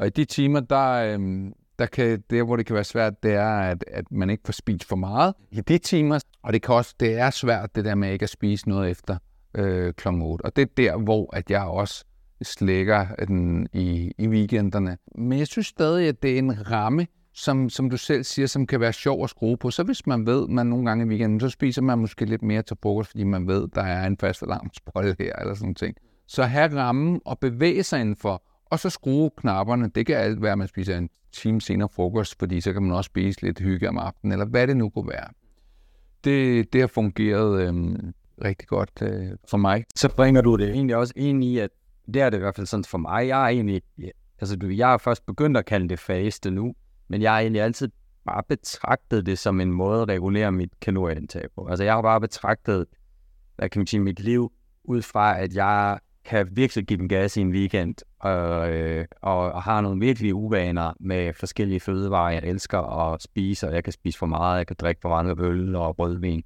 Og 0.00 0.06
i 0.06 0.10
de 0.10 0.24
timer, 0.24 0.60
der, 0.60 1.14
øhm, 1.14 1.52
der 1.78 1.86
kan, 1.86 2.22
det, 2.30 2.44
hvor 2.44 2.56
det 2.56 2.66
kan 2.66 2.74
være 2.74 2.84
svært, 2.84 3.22
det 3.22 3.32
er, 3.32 3.50
at, 3.50 3.84
at 3.88 4.04
man 4.12 4.30
ikke 4.30 4.42
får 4.46 4.52
spist 4.52 4.84
for 4.84 4.96
meget 4.96 5.34
i 5.50 5.60
de 5.60 5.78
timer. 5.78 6.18
Og 6.42 6.52
det, 6.52 6.62
kan 6.62 6.74
også, 6.74 6.94
det 7.00 7.18
er 7.18 7.30
svært, 7.30 7.74
det 7.74 7.84
der 7.84 7.94
med 7.94 8.12
ikke 8.12 8.22
at 8.22 8.30
spise 8.30 8.68
noget 8.68 8.90
efter 8.90 9.16
øh, 9.54 9.92
kl. 9.92 10.08
8. 10.08 10.44
Og 10.44 10.56
det 10.56 10.62
er 10.62 10.66
der, 10.76 10.96
hvor 10.96 11.36
at 11.36 11.50
jeg 11.50 11.62
også 11.62 12.04
slækker 12.42 13.06
den 13.28 13.68
i, 13.72 14.12
i 14.18 14.28
weekenderne. 14.28 14.98
Men 15.14 15.38
jeg 15.38 15.46
synes 15.46 15.66
stadig, 15.66 16.08
at 16.08 16.22
det 16.22 16.34
er 16.34 16.38
en 16.38 16.70
ramme, 16.70 17.06
som, 17.34 17.70
som 17.70 17.90
du 17.90 17.96
selv 17.96 18.24
siger, 18.24 18.46
som 18.46 18.66
kan 18.66 18.80
være 18.80 18.92
sjov 18.92 19.24
at 19.24 19.30
skrue 19.30 19.56
på. 19.56 19.70
Så 19.70 19.82
hvis 19.82 20.06
man 20.06 20.26
ved, 20.26 20.42
at 20.44 20.50
man 20.50 20.66
nogle 20.66 20.86
gange 20.86 21.04
i 21.04 21.08
weekenden, 21.08 21.40
så 21.40 21.48
spiser 21.48 21.82
man 21.82 21.98
måske 21.98 22.24
lidt 22.24 22.42
mere 22.42 22.62
til 22.62 22.76
frokost, 22.82 23.10
fordi 23.10 23.24
man 23.24 23.46
ved, 23.48 23.62
at 23.62 23.74
der 23.74 23.82
er 23.82 24.06
en 24.06 24.16
fast 24.16 24.42
alarmsbold 24.42 25.14
her, 25.18 25.36
eller 25.36 25.54
sådan 25.54 25.74
ting. 25.74 25.96
Så 26.26 26.42
have 26.42 26.76
rammen 26.76 27.20
og 27.24 27.38
bevæge 27.38 27.82
sig 27.82 28.00
indenfor, 28.00 28.42
og 28.70 28.78
så 28.78 28.90
skrue 28.90 29.30
knapperne. 29.36 29.90
Det 29.94 30.06
kan 30.06 30.16
alt 30.16 30.42
være, 30.42 30.52
at 30.52 30.58
man 30.58 30.68
spiser 30.68 30.98
en 30.98 31.10
time 31.32 31.60
senere 31.60 31.88
frokost, 31.92 32.38
fordi 32.38 32.60
så 32.60 32.72
kan 32.72 32.82
man 32.82 32.92
også 32.92 33.08
spise 33.08 33.42
lidt 33.42 33.58
hygge 33.58 33.88
om 33.88 33.98
aftenen, 33.98 34.32
eller 34.32 34.46
hvad 34.46 34.66
det 34.66 34.76
nu 34.76 34.88
kunne 34.88 35.08
være. 35.08 35.28
Det, 36.24 36.72
det 36.72 36.80
har 36.80 36.88
fungeret 36.88 37.62
øhm, 37.62 38.12
rigtig 38.44 38.68
godt 38.68 38.90
øh, 39.02 39.28
for 39.50 39.56
mig. 39.56 39.84
Så 39.96 40.14
bringer 40.14 40.40
du 40.40 40.56
det 40.56 40.70
egentlig 40.70 40.96
også 40.96 41.12
ind 41.16 41.44
i, 41.44 41.58
at 41.58 41.70
det 42.14 42.22
er 42.22 42.30
det 42.30 42.36
i 42.36 42.40
hvert 42.40 42.56
fald 42.56 42.66
sådan 42.66 42.84
for 42.84 42.98
mig. 42.98 43.28
Jeg 43.28 43.44
er 43.44 43.48
egentlig, 43.48 43.82
altså 44.40 44.56
jeg 44.62 44.88
har 44.88 44.98
først 44.98 45.26
begyndt 45.26 45.56
at 45.56 45.66
kalde 45.66 45.88
det 45.88 45.98
faste 45.98 46.50
nu, 46.50 46.74
men 47.08 47.22
jeg 47.22 47.32
har 47.32 47.40
egentlig 47.40 47.62
altid 47.62 47.88
bare 48.24 48.42
betragtet 48.48 49.26
det 49.26 49.38
som 49.38 49.60
en 49.60 49.72
måde 49.72 50.02
at 50.02 50.08
regulere 50.08 50.52
mit 50.52 50.80
kalorieindtag 50.80 51.44
på. 51.54 51.66
Altså 51.66 51.84
jeg 51.84 51.94
har 51.94 52.02
bare 52.02 52.20
betragtet, 52.20 52.86
hvad 53.56 53.68
kan 53.68 53.80
man 53.80 53.86
sige, 53.86 54.00
mit 54.00 54.20
liv 54.20 54.52
ud 54.84 55.02
fra, 55.02 55.38
at 55.38 55.54
jeg 55.54 55.98
kan 56.24 56.48
virkelig 56.52 56.86
give 56.86 56.98
den 56.98 57.08
gas 57.08 57.36
i 57.36 57.40
en 57.40 57.52
weekend, 57.52 57.94
og, 58.18 58.70
øh, 58.70 59.06
og, 59.22 59.52
og 59.52 59.62
har 59.62 59.80
nogle 59.80 60.00
virkelig 60.00 60.34
uvaner 60.34 60.92
med 61.00 61.32
forskellige 61.32 61.80
fødevarer, 61.80 62.30
jeg 62.30 62.42
elsker 62.44 62.78
at 62.78 63.22
spise, 63.22 63.68
og 63.68 63.74
jeg 63.74 63.84
kan 63.84 63.92
spise 63.92 64.18
for 64.18 64.26
meget, 64.26 64.58
jeg 64.58 64.66
kan 64.66 64.76
drikke 64.80 65.00
for 65.00 65.08
meget 65.08 65.40
øl 65.40 65.76
og 65.76 65.98
rødvin. 65.98 66.42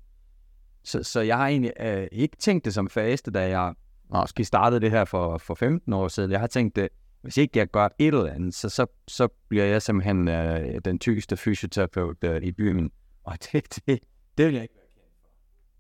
Så, 0.85 1.03
så 1.03 1.21
jeg 1.21 1.37
har 1.37 1.49
egentlig 1.49 1.73
øh, 1.81 2.07
ikke 2.13 2.37
tænkt 2.37 2.65
det 2.65 2.75
som 2.75 2.89
faste, 2.89 3.31
da 3.31 3.49
jeg 3.49 3.75
måske 4.13 4.45
startede 4.45 4.81
det 4.81 4.91
her 4.91 5.05
for, 5.05 5.39
for 5.39 5.55
15 5.55 5.93
år 5.93 6.09
siden. 6.09 6.31
Jeg 6.31 6.41
har 6.41 6.47
tænkt 6.47 6.77
det, 6.77 6.89
hvis 7.23 7.37
ikke 7.37 7.59
jeg 7.59 7.67
gør 7.67 7.89
et 7.99 8.15
eller 8.15 8.33
andet, 8.33 8.55
så, 8.55 8.69
så, 8.69 8.87
så 9.09 9.29
bliver 9.49 9.65
jeg 9.65 9.83
simpelthen 9.83 10.29
øh, 10.29 10.81
den 10.85 10.99
tykkeste 10.99 11.37
fysioterapeut 11.37 12.25
øh, 12.25 12.43
i 12.43 12.53
byen. 12.53 12.91
Og 13.25 13.39
det, 13.53 13.79
det, 13.87 14.01
det 14.39 14.47
vil 14.47 14.55
jeg 14.55 14.63
ikke 14.63 14.75
være 14.75 14.87
kendt 14.95 15.15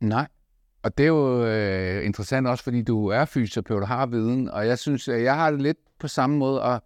for. 0.00 0.06
Nej, 0.06 0.28
og 0.84 0.98
det 0.98 1.04
er 1.04 1.08
jo 1.08 1.44
øh, 1.46 2.06
interessant 2.06 2.46
også, 2.46 2.64
fordi 2.64 2.82
du 2.82 3.06
er 3.06 3.24
fysioterapeut 3.24 3.82
og 3.82 3.88
har 3.88 4.06
viden, 4.06 4.48
og 4.48 4.66
jeg 4.66 4.78
synes, 4.78 5.08
at 5.08 5.22
jeg 5.22 5.34
har 5.34 5.50
det 5.50 5.62
lidt 5.62 5.78
på 5.98 6.08
samme 6.08 6.36
måde, 6.36 6.62
og, 6.62 6.82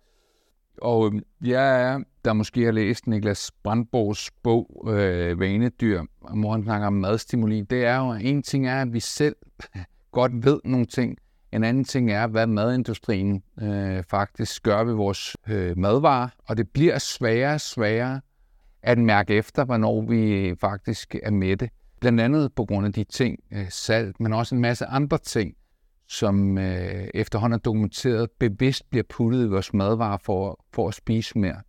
og 0.83 1.07
øhm, 1.07 1.21
jeg 1.45 1.83
er, 1.83 2.01
der 2.25 2.33
måske 2.33 2.65
har 2.65 2.73
læst 2.73 3.07
Niklas 3.07 3.51
Brandborgs 3.63 4.31
bog, 4.43 4.89
øh, 4.89 5.41
Vanedyr, 5.41 6.03
hvor 6.35 6.53
han 6.53 6.63
snakker 6.63 6.87
om 6.87 6.93
madstimuli, 6.93 7.61
det 7.61 7.85
er 7.85 7.97
jo, 7.97 8.13
en 8.13 8.43
ting 8.43 8.67
er, 8.69 8.83
at 8.83 8.93
vi 8.93 9.01
selv 9.01 9.37
godt 10.13 10.45
ved 10.45 10.61
nogle 10.65 10.87
ting, 10.87 11.19
en 11.53 11.65
anden 11.65 11.85
ting 11.85 12.13
er, 12.13 12.27
hvad 12.27 12.47
madindustrien 12.47 13.43
øh, 13.63 14.03
faktisk 14.11 14.63
gør 14.63 14.85
ved 14.85 14.95
vores 14.95 15.37
øh, 15.49 15.79
madvarer, 15.79 16.29
og 16.47 16.57
det 16.57 16.69
bliver 16.71 16.99
sværere 16.99 17.55
og 17.55 17.61
sværere 17.61 18.21
at 18.83 18.99
mærke 18.99 19.35
efter, 19.35 19.65
hvornår 19.65 20.03
vi 20.03 20.55
faktisk 20.61 21.15
er 21.23 21.31
med 21.31 21.57
det. 21.57 21.71
Blandt 22.01 22.21
andet 22.21 22.53
på 22.55 22.65
grund 22.65 22.87
af 22.87 22.93
de 22.93 23.05
ting, 23.05 23.39
øh, 23.53 23.71
salt, 23.71 24.21
men 24.21 24.33
også 24.33 24.55
en 24.55 24.61
masse 24.61 24.87
andre 24.87 25.19
ting, 25.19 25.55
som 26.09 26.59
øh, 26.59 27.09
efterhånden 27.15 27.59
er 27.59 27.63
dokumenteret 27.63 28.31
bevidst 28.39 28.91
bliver 28.91 29.05
puttet 29.09 29.45
i 29.45 29.49
vores 29.49 29.75
madvarer 29.75 30.19
for, 30.19 30.65
for 30.73 30.89
at 30.89 30.95
spise 30.95 31.39
mere. 31.39 31.61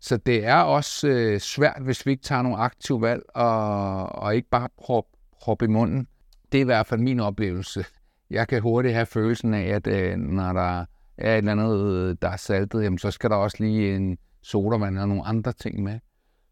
Så 0.00 0.16
det 0.16 0.44
er 0.44 0.56
også 0.56 1.08
øh, 1.08 1.40
svært, 1.40 1.82
hvis 1.82 2.06
vi 2.06 2.10
ikke 2.10 2.22
tager 2.22 2.42
nogle 2.42 2.58
aktive 2.58 3.00
valg 3.00 3.22
og, 3.34 4.06
og 4.06 4.36
ikke 4.36 4.48
bare 4.48 4.68
proppe 4.78 5.10
prop 5.40 5.62
i 5.62 5.66
munden. 5.66 6.06
Det 6.52 6.58
er 6.58 6.62
i 6.62 6.64
hvert 6.64 6.86
fald 6.86 7.00
min 7.00 7.20
oplevelse 7.20 7.84
jeg 8.30 8.48
kan 8.48 8.62
hurtigt 8.62 8.94
have 8.94 9.06
følelsen 9.06 9.54
af, 9.54 9.62
at 9.62 9.86
øh, 9.86 10.16
når 10.16 10.52
der 10.52 10.80
er 11.18 11.32
et 11.32 11.36
eller 11.36 11.52
andet, 11.52 11.80
øh, 11.80 12.16
der 12.22 12.28
er 12.28 12.36
saltet, 12.36 12.82
jamen, 12.82 12.98
så 12.98 13.10
skal 13.10 13.30
der 13.30 13.36
også 13.36 13.56
lige 13.60 13.96
en 13.96 14.18
sodavand 14.42 14.98
og 14.98 15.08
nogle 15.08 15.26
andre 15.26 15.52
ting 15.52 15.82
med. 15.82 15.98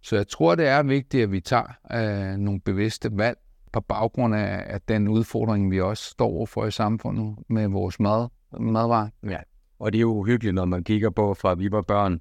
Så 0.05 0.17
jeg 0.17 0.29
tror, 0.29 0.55
det 0.55 0.67
er 0.67 0.83
vigtigt, 0.83 1.23
at 1.23 1.33
vi 1.33 1.41
tager 1.41 1.77
øh, 1.93 2.37
nogle 2.37 2.61
bevidste 2.61 3.11
valg 3.13 3.39
på 3.73 3.81
baggrund 3.81 4.35
af, 4.35 4.65
af 4.67 4.81
den 4.81 5.09
udfordring, 5.09 5.71
vi 5.71 5.81
også 5.81 6.05
står 6.05 6.47
for 6.47 6.67
i 6.67 6.71
samfundet 6.71 7.37
med 7.49 7.69
vores 7.69 8.01
mad, 8.01 8.29
madvarer. 8.61 9.09
Ja, 9.23 9.39
og 9.79 9.93
det 9.93 9.99
er 9.99 10.01
jo 10.01 10.13
uhyggeligt, 10.13 10.55
når 10.55 10.65
man 10.65 10.85
kigger 10.85 11.11
på, 11.11 11.35
fra 11.35 11.55
vi 11.55 11.73
var 11.73 11.83
børn, 11.83 12.21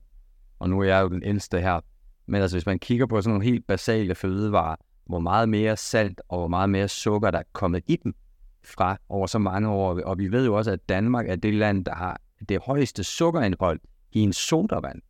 og 0.60 0.70
nu 0.70 0.80
er 0.80 0.84
jeg 0.84 1.02
jo 1.02 1.10
den 1.10 1.24
ældste 1.24 1.62
her, 1.62 1.80
men 2.26 2.42
altså 2.42 2.58
hvis 2.58 2.66
man 2.66 2.80
kigger 2.80 3.06
på 3.06 3.22
sådan 3.22 3.34
nogle 3.34 3.46
helt 3.46 3.68
basale 3.68 4.16
fødevarer, 4.16 4.76
hvor 5.06 5.20
meget 5.20 5.50
mere 5.50 5.78
salt 5.78 6.22
og 6.30 6.38
hvor 6.38 6.48
meget 6.48 6.70
mere 6.70 6.88
sukker, 6.88 7.32
der 7.32 7.40
er 7.40 7.44
kommet 7.54 7.84
i 7.88 7.96
dem, 8.04 8.16
fra 8.64 8.98
over 9.10 9.28
så 9.28 9.40
mange 9.40 9.70
år. 9.70 10.02
Og 10.02 10.18
vi 10.18 10.32
ved 10.32 10.46
jo 10.46 10.56
også, 10.56 10.72
at 10.72 10.90
Danmark 10.90 11.30
er 11.30 11.36
det 11.36 11.54
land, 11.54 11.86
der 11.86 11.96
har 11.96 12.22
det 12.50 12.60
højeste 12.66 13.04
sukkerindhold 13.04 13.80
i 14.12 14.20
en 14.20 14.34
sodavand. 14.34 15.02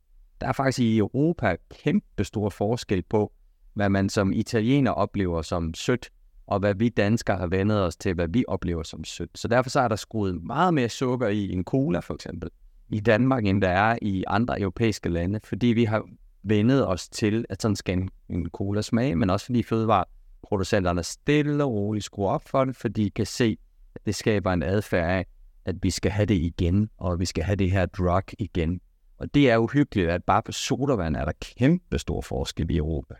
Der 0.43 0.49
er 0.49 0.53
faktisk 0.53 0.79
i 0.79 0.97
Europa 0.97 1.55
kæmpe 1.83 2.23
stor 2.23 2.49
forskel 2.49 3.01
på, 3.01 3.31
hvad 3.73 3.89
man 3.89 4.09
som 4.09 4.33
italiener 4.33 4.91
oplever 4.91 5.41
som 5.41 5.73
sødt, 5.73 6.09
og 6.47 6.59
hvad 6.59 6.75
vi 6.75 6.89
danskere 6.89 7.37
har 7.37 7.47
vendet 7.47 7.81
os 7.81 7.95
til, 7.95 8.13
hvad 8.13 8.27
vi 8.27 8.45
oplever 8.47 8.83
som 8.83 9.03
sødt. 9.03 9.29
Så 9.35 9.47
derfor 9.47 9.69
så 9.69 9.79
er 9.79 9.87
der 9.87 9.95
skruet 9.95 10.43
meget 10.43 10.73
mere 10.73 10.89
sukker 10.89 11.27
i 11.27 11.51
en 11.51 11.63
cola 11.63 11.99
for 11.99 12.13
eksempel 12.13 12.49
i 12.89 12.99
Danmark, 12.99 13.45
end 13.45 13.61
der 13.61 13.69
er 13.69 13.97
i 14.01 14.23
andre 14.27 14.59
europæiske 14.61 15.09
lande, 15.09 15.39
fordi 15.43 15.67
vi 15.67 15.83
har 15.83 16.03
vendet 16.43 16.87
os 16.87 17.09
til, 17.09 17.45
at 17.49 17.61
sådan 17.61 17.75
skal 17.75 18.09
en, 18.29 18.49
cola 18.49 18.81
smage, 18.81 19.15
men 19.15 19.29
også 19.29 19.45
fordi 19.45 19.63
fødevareproducenterne 19.63 21.03
stille 21.03 21.63
og 21.63 21.71
roligt 21.71 22.05
skruer 22.05 22.31
op 22.31 22.47
for 22.47 22.65
det, 22.65 22.75
fordi 22.75 23.03
de 23.03 23.09
kan 23.09 23.25
se, 23.25 23.57
at 23.95 24.05
det 24.05 24.15
skaber 24.15 24.53
en 24.53 24.63
adfærd 24.63 25.09
af, 25.09 25.25
at 25.65 25.75
vi 25.81 25.89
skal 25.89 26.11
have 26.11 26.25
det 26.25 26.35
igen, 26.35 26.89
og 26.97 27.19
vi 27.19 27.25
skal 27.25 27.43
have 27.43 27.55
det 27.55 27.71
her 27.71 27.85
drug 27.85 28.23
igen. 28.39 28.81
Og 29.23 29.33
det 29.33 29.51
er 29.51 29.57
uhyggeligt, 29.57 30.09
at 30.09 30.23
bare 30.23 30.41
på 30.43 30.51
sodavand 30.51 31.15
er 31.15 31.25
der 31.25 31.31
kæmpe 31.41 31.99
stor 31.99 32.21
forskel 32.21 32.71
i 32.71 32.77
Europa. 32.77 33.13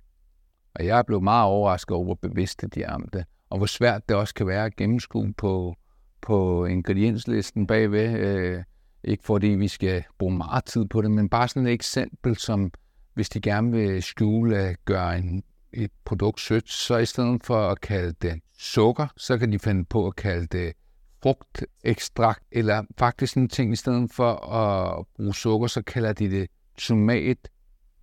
Og 0.76 0.86
jeg 0.86 0.98
er 0.98 1.04
blevet 1.04 1.24
meget 1.24 1.46
overrasket 1.46 1.96
over, 1.96 2.06
hvor 2.06 2.20
bevidste 2.22 2.68
de 2.68 2.84
er 2.84 2.94
om 2.94 3.10
det, 3.14 3.26
og 3.50 3.58
hvor 3.58 3.66
svært 3.66 4.10
det 4.10 4.18
også 4.18 4.34
kan 4.34 4.48
være 4.48 4.66
at 4.66 4.76
gennemskue 4.76 5.34
på, 5.34 5.76
på 6.22 6.66
ingredienslisten 6.66 7.68
bagved. 7.68 8.20
Øh, 8.20 8.64
ikke 9.04 9.24
fordi 9.24 9.48
vi 9.48 9.68
skal 9.68 10.04
bruge 10.20 10.38
meget 10.38 10.66
tid 10.66 10.86
på 10.86 11.02
det, 11.02 11.12
men 11.12 11.30
bare 11.30 11.48
sådan 11.48 11.68
et 11.68 11.74
eksempel, 11.74 12.38
som 12.38 12.72
hvis 13.14 13.30
de 13.30 13.42
gerne 13.42 13.72
vil 13.72 14.04
skjule, 14.04 14.76
gøre 14.86 15.18
en 15.18 15.44
et 15.74 15.92
produkt 16.06 16.40
sødt, 16.40 16.70
så 16.70 16.98
i 16.98 17.06
stedet 17.06 17.44
for 17.44 17.68
at 17.70 17.82
kalde 17.82 18.14
det 18.22 18.42
sukker, 18.58 19.08
så 19.18 19.38
kan 19.38 19.52
de 19.52 19.60
finde 19.60 19.86
på 19.86 20.08
at 20.08 20.16
kalde 20.16 20.48
det 20.48 20.74
frugtekstrakt, 21.24 22.44
eller 22.52 22.84
faktisk 22.98 23.38
en 23.38 23.50
ting, 23.50 23.74
i 23.74 23.76
stedet 23.76 24.12
for 24.12 24.34
at 24.54 25.06
bruge 25.16 25.36
sukker, 25.36 25.68
så 25.68 25.82
kalder 25.82 26.14
de 26.14 26.30
det 26.30 26.48
tomat 26.78 27.38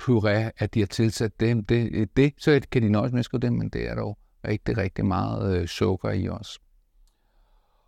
puré, 0.03 0.51
at 0.59 0.75
de 0.75 0.81
har 0.81 0.87
tilsat 0.87 1.41
dem. 1.41 1.65
det, 1.65 2.09
det 2.17 2.33
så 2.39 2.61
kan 2.71 2.83
de 2.83 2.89
nøjes 2.89 3.13
med 3.13 3.19
at 3.19 3.25
skrive 3.25 3.41
det, 3.41 3.53
men 3.53 3.69
det 3.69 3.89
er 3.89 3.95
dog 3.95 4.19
rigtig, 4.49 4.77
rigtig 4.77 5.05
meget 5.07 5.61
øh, 5.61 5.69
sukker 5.69 6.11
i 6.11 6.29
os. 6.29 6.59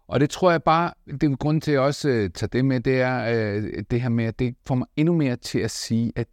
Og 0.08 0.20
det 0.20 0.30
tror 0.30 0.50
jeg 0.50 0.62
bare, 0.62 0.92
det 1.06 1.22
er 1.22 1.36
grund 1.36 1.60
til 1.60 1.70
at 1.70 1.74
jeg 1.74 1.82
også 1.82 2.08
øh, 2.08 2.30
tager 2.30 2.48
det 2.48 2.64
med, 2.64 2.80
det 2.80 3.00
er 3.00 3.24
øh, 3.24 3.84
det 3.90 4.00
her 4.00 4.08
med, 4.08 4.24
at 4.24 4.38
det 4.38 4.56
får 4.66 4.74
mig 4.74 4.86
endnu 4.96 5.14
mere 5.14 5.36
til 5.36 5.58
at 5.58 5.70
sige, 5.70 6.12
at 6.16 6.28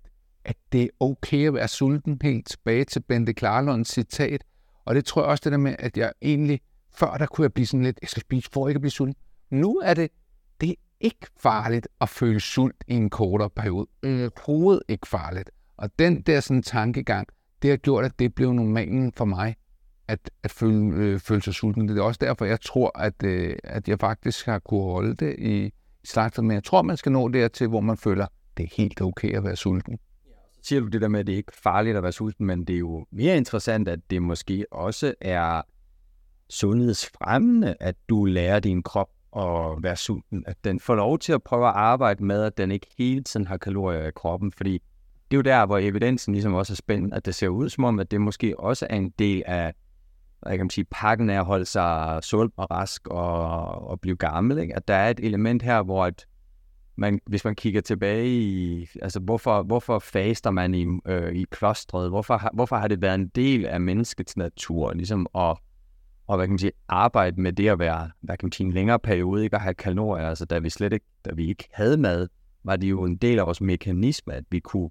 at 0.46 0.56
det 0.72 0.84
er 0.84 0.88
okay 1.00 1.48
at 1.48 1.54
være 1.54 1.68
sulten, 1.68 2.20
helt 2.22 2.48
tilbage 2.48 2.84
til 2.84 3.00
Bente 3.00 3.34
Klarlunds 3.34 3.90
citat. 3.90 4.44
Og 4.86 4.96
det 4.96 5.06
tror 5.06 5.22
jeg 5.22 5.30
også 5.30 5.42
det 5.44 5.52
der 5.52 5.58
med, 5.58 5.76
at 5.80 5.98
jeg 5.98 6.12
egentlig, 6.22 6.62
før 6.92 7.18
der 7.18 7.26
kunne 7.26 7.44
jeg 7.44 7.54
blive 7.54 7.66
sådan 7.68 7.84
lidt, 7.84 8.00
jeg 8.02 8.10
skal 8.10 8.22
spise 8.22 8.50
for 8.54 8.68
ikke 8.68 8.78
at 8.78 8.82
blive 8.82 8.92
sulten. 8.92 9.16
Nu 9.50 9.78
er 9.84 9.94
det, 9.94 10.10
det 10.62 10.70
er 10.70 10.76
ikke 11.00 11.28
farligt 11.38 11.88
at 12.02 12.10
føle 12.10 12.40
sult 12.40 12.84
i 12.88 12.94
en 12.94 13.10
kortere 13.10 13.50
periode. 13.50 13.88
Overhovedet 14.04 14.84
ikke 14.88 15.08
farligt. 15.08 15.52
Og 15.78 15.90
den 16.00 16.22
der 16.22 16.40
sådan 16.40 16.64
tankegang, 16.64 17.28
det 17.62 17.70
har 17.70 17.78
gjort, 17.78 18.06
at 18.06 18.20
det 18.20 18.36
blev 18.36 18.54
normalen 18.54 19.14
for 19.14 19.26
mig, 19.26 19.56
at, 20.08 20.32
at 20.44 20.52
føle, 20.52 20.96
øh, 20.96 21.20
føle 21.20 21.42
sig 21.42 21.54
sulten. 21.54 21.88
Det 21.88 21.98
er 21.98 22.02
også 22.02 22.18
derfor, 22.22 22.46
jeg 22.46 22.62
tror, 22.62 23.00
at, 23.00 23.24
øh, 23.24 23.56
at 23.64 23.88
jeg 23.88 24.00
faktisk 24.00 24.46
har 24.46 24.60
kunne 24.60 24.84
holde 24.84 25.16
det 25.16 25.36
i, 25.40 25.66
i 25.66 25.72
slagtet. 26.04 26.44
Men 26.44 26.52
jeg 26.52 26.64
tror, 26.64 26.82
man 26.82 26.98
skal 26.98 27.12
nå 27.12 27.28
dertil, 27.28 27.68
hvor 27.68 27.82
man 27.82 27.98
føler, 27.98 28.28
det 28.58 28.64
er 28.64 28.70
helt 28.78 29.02
okay 29.02 29.36
at 29.36 29.44
være 29.44 29.56
sulten 29.56 30.00
Ja, 30.28 30.32
så 30.52 30.60
siger 30.64 30.82
du 30.82 30.88
det 30.88 31.02
der 31.02 31.08
med, 31.08 31.20
at 31.20 31.28
det 31.28 31.34
ikke 31.34 31.52
er 31.54 31.60
farligt 31.64 31.98
at 31.98 32.04
være 32.04 32.12
sulten, 32.12 32.46
men 32.46 32.66
det 32.66 32.76
er 32.76 32.80
jo 32.80 33.06
mere 33.12 33.38
interessant, 33.38 33.88
at 33.88 34.00
det 34.10 34.22
måske 34.22 34.66
også 34.72 35.14
er 35.22 35.62
sundhedsfremmende, 36.50 37.76
at 37.80 37.96
du 38.10 38.26
lærer 38.26 38.60
din 38.60 38.84
krop 38.84 39.10
at 39.38 39.84
være 39.84 39.96
sulten. 39.96 40.44
At 40.48 40.56
den 40.64 40.80
får 40.80 40.96
lov 40.96 41.20
til 41.20 41.34
at 41.34 41.44
prøve 41.44 41.68
at 41.68 41.74
arbejde 41.76 42.24
med, 42.24 42.44
at 42.44 42.58
den 42.58 42.72
ikke 42.72 42.88
hele 42.98 43.24
tiden 43.24 43.48
har 43.48 43.58
kalorier 43.58 44.08
i 44.08 44.12
kroppen, 44.16 44.52
fordi 44.52 44.74
det 45.32 45.36
er 45.36 45.38
jo 45.38 45.42
der, 45.42 45.66
hvor 45.66 45.78
evidensen 45.78 46.34
ligesom 46.34 46.54
også 46.54 46.74
er 46.74 46.76
spændende, 46.76 47.16
at 47.16 47.26
det 47.26 47.36
ser 47.36 47.48
ud 47.48 47.70
som 47.70 47.84
om, 47.84 48.00
at 48.00 48.12
det 48.12 48.22
måske 48.22 48.60
også 48.60 48.88
er 48.90 48.96
en 48.96 49.10
del 49.20 49.44
af 49.46 49.74
jeg 50.46 50.58
kan 50.58 50.70
sige, 50.70 50.86
pakken 50.92 51.30
af 51.30 51.40
at 51.40 51.46
holde 51.46 51.66
sig 51.66 52.20
sund 52.24 52.52
og 52.58 52.72
rask 52.72 53.08
og, 53.08 53.88
og 53.88 54.02
blive 54.02 54.16
gammel. 54.16 54.58
Ikke? 54.58 54.76
At 54.76 54.88
der 54.88 54.94
er 54.94 55.10
et 55.10 55.20
element 55.20 55.62
her, 55.62 55.84
hvor 55.84 56.06
at 56.06 56.26
man, 56.96 57.20
hvis 57.26 57.46
man 57.46 57.56
kigger 57.56 57.82
tilbage 57.82 58.28
i, 58.28 58.88
altså 59.02 59.20
hvorfor, 59.20 59.64
hvorfor 59.64 60.00
faster 60.00 60.52
man 60.52 60.74
i, 60.74 60.88
øh, 61.06 61.34
i 61.34 61.46
klostret? 61.52 62.10
Hvorfor, 62.10 62.50
hvorfor 62.54 62.76
har 62.76 62.88
det 62.88 63.02
været 63.02 63.16
en 63.16 63.28
del 63.28 63.66
af 63.66 63.82
menneskets 63.82 64.38
natur, 64.38 64.94
ligesom 64.94 65.28
at, 65.36 65.58
og, 66.30 66.38
hvad 66.38 66.48
kan 66.48 66.52
man 66.52 66.60
sige, 66.60 66.72
arbejde 66.88 67.42
med 67.42 67.54
det 67.54 67.70
at 67.70 67.80
være, 67.80 68.12
hvad 68.22 68.38
kan 68.38 68.46
man 68.46 68.52
sige, 68.52 68.68
en 68.68 68.74
længere 68.74 69.00
periode, 69.00 69.44
ikke 69.44 69.56
at 69.56 69.62
have 69.62 69.74
kalorier, 69.74 70.28
altså 70.28 70.46
da 70.46 70.60
vi 70.60 70.70
slet 70.70 70.94
ikke, 70.94 71.06
da 71.26 71.34
vi 71.34 71.48
ikke 71.48 71.70
havde 71.72 71.98
mad, 71.98 72.28
var 72.64 72.76
det 72.76 72.90
jo 72.90 73.04
en 73.04 73.16
del 73.16 73.40
af 73.40 73.46
vores 73.46 73.62
mekanisme, 73.62 74.34
at 74.34 74.44
vi 74.52 74.60
kunne 74.60 74.90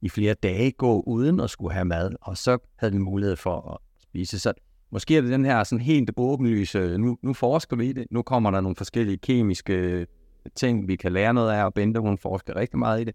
i 0.00 0.08
flere 0.08 0.34
dage 0.34 0.70
gå 0.70 1.00
uden 1.00 1.40
at 1.40 1.50
skulle 1.50 1.72
have 1.74 1.84
mad, 1.84 2.10
og 2.20 2.36
så 2.36 2.58
havde 2.76 2.92
vi 2.92 2.98
mulighed 2.98 3.36
for 3.36 3.72
at 3.72 4.02
spise. 4.02 4.38
Så 4.38 4.52
måske 4.90 5.16
er 5.16 5.20
det 5.20 5.30
den 5.30 5.44
her 5.44 5.64
sådan 5.64 5.84
helt 5.84 6.10
åbenlyse, 6.16 6.98
nu, 6.98 7.18
nu 7.22 7.32
forsker 7.32 7.76
vi 7.76 7.88
i 7.88 7.92
det, 7.92 8.06
nu 8.10 8.22
kommer 8.22 8.50
der 8.50 8.60
nogle 8.60 8.76
forskellige 8.76 9.18
kemiske 9.18 9.74
øh, 9.74 10.06
ting, 10.54 10.88
vi 10.88 10.96
kan 10.96 11.12
lære 11.12 11.34
noget 11.34 11.52
af, 11.52 11.64
og 11.64 11.74
Bente, 11.74 12.00
hun 12.00 12.18
forsker 12.18 12.56
rigtig 12.56 12.78
meget 12.78 13.00
i 13.00 13.04
det. 13.04 13.14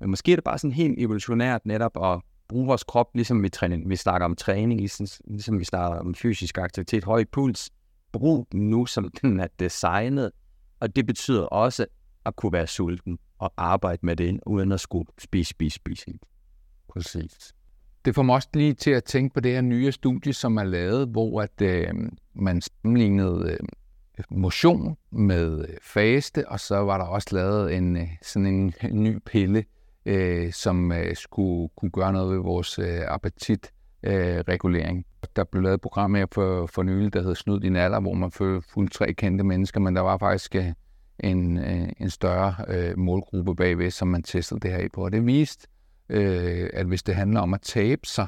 Men 0.00 0.10
måske 0.10 0.32
er 0.32 0.36
det 0.36 0.44
bare 0.44 0.58
sådan 0.58 0.72
helt 0.72 0.98
evolutionært 0.98 1.66
netop 1.66 2.04
at 2.04 2.20
bruge 2.52 2.66
vores 2.66 2.84
krop, 2.84 3.10
ligesom 3.14 3.42
vi, 3.42 3.48
træning, 3.48 3.88
vi 3.90 3.96
snakker 3.96 4.24
om 4.24 4.36
træning, 4.36 4.80
ligesom, 4.80 5.06
ligesom 5.24 5.58
vi 5.58 5.64
snakker 5.64 5.98
om 5.98 6.14
fysisk 6.14 6.58
aktivitet, 6.58 7.04
høj 7.04 7.24
puls. 7.24 7.70
Brug 8.12 8.46
den 8.52 8.70
nu, 8.70 8.86
som 8.86 9.10
den 9.22 9.40
er 9.40 9.46
designet. 9.58 10.30
Og 10.80 10.96
det 10.96 11.06
betyder 11.06 11.42
også 11.42 11.86
at 12.24 12.36
kunne 12.36 12.52
være 12.52 12.66
sulten 12.66 13.18
og 13.38 13.52
arbejde 13.56 14.06
med 14.06 14.16
det, 14.16 14.40
uden 14.46 14.72
at 14.72 14.80
skulle 14.80 15.08
spise, 15.18 15.50
spise, 15.50 15.76
spise. 15.76 16.18
Præcis. 16.88 17.54
Det 18.04 18.14
får 18.14 18.22
mig 18.22 18.34
også 18.34 18.48
lige 18.54 18.74
til 18.74 18.90
at 18.90 19.04
tænke 19.04 19.34
på 19.34 19.40
det 19.40 19.52
her 19.52 19.60
nye 19.60 19.92
studie, 19.92 20.32
som 20.32 20.56
er 20.56 20.64
lavet, 20.64 21.08
hvor 21.08 21.42
at, 21.42 21.62
øh, 21.62 21.94
man 22.34 22.60
sammenlignede 22.60 23.50
øh, 23.50 23.58
motion 24.30 24.96
med 25.10 25.68
øh, 25.68 25.76
faste, 25.82 26.48
og 26.48 26.60
så 26.60 26.76
var 26.76 26.98
der 26.98 27.04
også 27.04 27.28
lavet 27.32 27.76
en 27.76 27.96
øh, 27.96 28.08
sådan 28.22 28.46
en, 28.46 28.74
en 28.82 29.02
ny 29.02 29.18
pille, 29.26 29.64
øh, 30.06 30.52
som 30.52 30.92
øh, 30.92 31.16
skulle 31.16 31.68
kunne 31.76 31.90
gøre 31.90 32.12
noget 32.12 32.30
ved 32.30 32.38
vores 32.38 32.78
øh, 32.78 33.00
appetitregulering. 33.08 34.98
Øh, 34.98 35.28
der 35.36 35.44
blev 35.44 35.62
lavet 35.62 35.74
et 35.74 35.80
program 35.80 36.14
her 36.14 36.26
for, 36.32 36.66
for 36.66 36.82
nylig, 36.82 37.12
der 37.12 37.22
hed 37.22 37.34
Snud 37.34 37.60
din 37.60 37.76
alder, 37.76 38.00
hvor 38.00 38.14
man 38.14 38.30
fulgte 38.30 38.98
tre 38.98 39.14
kendte 39.14 39.44
mennesker, 39.44 39.80
men 39.80 39.96
der 39.96 40.02
var 40.02 40.18
faktisk 40.18 40.54
øh, 40.54 40.72
en, 41.20 41.58
øh, 41.58 41.88
en 42.00 42.10
større 42.10 42.54
øh, 42.68 42.98
målgruppe 42.98 43.56
bagved, 43.56 43.90
som 43.90 44.08
man 44.08 44.22
testede 44.22 44.60
det 44.60 44.70
her 44.70 44.78
i 44.78 44.88
på. 44.88 45.04
Og 45.04 45.12
det 45.12 45.26
viste, 45.26 45.68
øh, 46.08 46.70
at 46.72 46.86
hvis 46.86 47.02
det 47.02 47.14
handler 47.14 47.40
om 47.40 47.54
at 47.54 47.60
tabe 47.60 48.06
sig, 48.06 48.26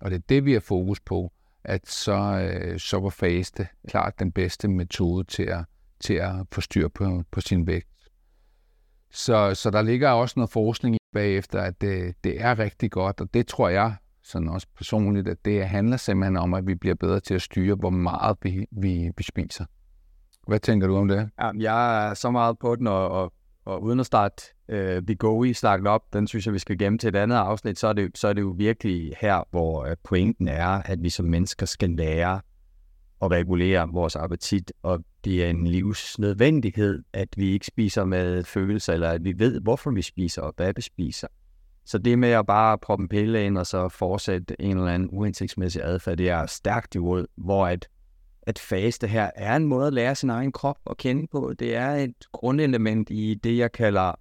og 0.00 0.10
det 0.10 0.16
er 0.16 0.22
det, 0.28 0.44
vi 0.44 0.52
har 0.52 0.60
fokus 0.60 1.00
på, 1.00 1.32
at 1.64 1.88
så, 1.88 2.48
øh, 2.52 2.78
så 2.78 3.00
var 3.00 3.10
faste 3.10 3.68
klart 3.88 4.18
den 4.18 4.32
bedste 4.32 4.68
metode 4.68 5.24
til 5.24 5.42
at, 5.42 5.64
til 6.00 6.14
at 6.14 6.32
få 6.52 6.60
styr 6.60 6.88
på, 6.88 7.22
på 7.30 7.40
sin 7.40 7.66
vægt. 7.66 7.88
Så, 9.16 9.54
så 9.54 9.70
der 9.70 9.82
ligger 9.82 10.10
også 10.10 10.34
noget 10.36 10.50
forskning 10.50 10.96
bagefter, 11.12 11.60
at 11.60 11.80
det, 11.80 12.14
det 12.24 12.40
er 12.40 12.58
rigtig 12.58 12.90
godt, 12.90 13.20
og 13.20 13.34
det 13.34 13.46
tror 13.46 13.68
jeg 13.68 13.94
sådan 14.22 14.48
også 14.48 14.66
personligt, 14.76 15.28
at 15.28 15.44
det 15.44 15.66
handler 15.66 15.96
simpelthen 15.96 16.36
om, 16.36 16.54
at 16.54 16.66
vi 16.66 16.74
bliver 16.74 16.94
bedre 16.94 17.20
til 17.20 17.34
at 17.34 17.42
styre, 17.42 17.74
hvor 17.74 17.90
meget 17.90 18.36
vi, 18.42 18.66
vi, 18.70 19.10
vi 19.16 19.22
spiser. 19.22 19.64
Hvad 20.46 20.60
tænker 20.60 20.86
du 20.86 20.96
om 20.96 21.08
det? 21.08 21.30
Ja, 21.40 21.50
jeg 21.58 22.08
er 22.08 22.14
så 22.14 22.30
meget 22.30 22.58
på 22.58 22.76
den, 22.76 22.86
og, 22.86 23.08
og, 23.08 23.32
og 23.64 23.82
uden 23.82 24.00
at 24.00 24.06
starte 24.06 24.42
øh, 24.68 25.02
i 25.46 25.52
snakket 25.52 25.88
op, 25.88 26.02
den 26.12 26.26
synes 26.26 26.46
jeg, 26.46 26.54
vi 26.54 26.58
skal 26.58 26.78
gemme 26.78 26.98
til 26.98 27.08
et 27.08 27.16
andet 27.16 27.36
afsnit, 27.36 27.78
så 27.78 27.88
er 27.88 27.92
det, 27.92 28.18
så 28.18 28.28
er 28.28 28.32
det 28.32 28.40
jo 28.40 28.54
virkelig 28.58 29.12
her, 29.20 29.42
hvor 29.50 29.84
øh, 29.84 29.96
pointen 30.04 30.48
er, 30.48 30.68
at 30.68 31.02
vi 31.02 31.10
som 31.10 31.26
mennesker 31.26 31.66
skal 31.66 31.90
lære 31.90 32.40
at 33.22 33.30
regulere 33.30 33.88
vores 33.92 34.16
appetit, 34.16 34.72
og 34.82 35.04
det 35.24 35.44
er 35.44 35.50
en 35.50 35.66
livsnødvendighed, 35.66 37.02
at 37.12 37.28
vi 37.36 37.50
ikke 37.50 37.66
spiser 37.66 38.04
med 38.04 38.44
følelser, 38.44 38.92
eller 38.92 39.10
at 39.10 39.24
vi 39.24 39.38
ved, 39.38 39.60
hvorfor 39.60 39.90
vi 39.90 40.02
spiser 40.02 40.42
og 40.42 40.54
hvad 40.56 40.72
vi 40.76 40.82
spiser. 40.82 41.28
Så 41.84 41.98
det 41.98 42.18
med 42.18 42.28
at 42.28 42.46
bare 42.46 42.78
proppe 42.78 43.02
en 43.02 43.08
pille 43.08 43.46
ind 43.46 43.58
og 43.58 43.66
så 43.66 43.88
fortsætte 43.88 44.62
en 44.62 44.76
eller 44.76 44.92
anden 44.92 45.08
uhensigtsmæssig 45.12 45.82
adfærd, 45.84 46.16
det 46.16 46.30
er 46.30 46.46
stærkt 46.46 46.94
imod, 46.94 47.26
hvor 47.36 47.66
at, 47.66 47.88
at 48.42 48.58
faste 48.58 49.06
her 49.06 49.30
er 49.36 49.56
en 49.56 49.66
måde 49.66 49.86
at 49.86 49.92
lære 49.92 50.14
sin 50.14 50.30
egen 50.30 50.52
krop 50.52 50.78
at 50.90 50.96
kende 50.96 51.26
på. 51.32 51.52
Det 51.58 51.74
er 51.74 51.90
et 51.90 52.14
grundelement 52.32 53.10
i 53.10 53.34
det, 53.34 53.58
jeg 53.58 53.72
kalder 53.72 54.12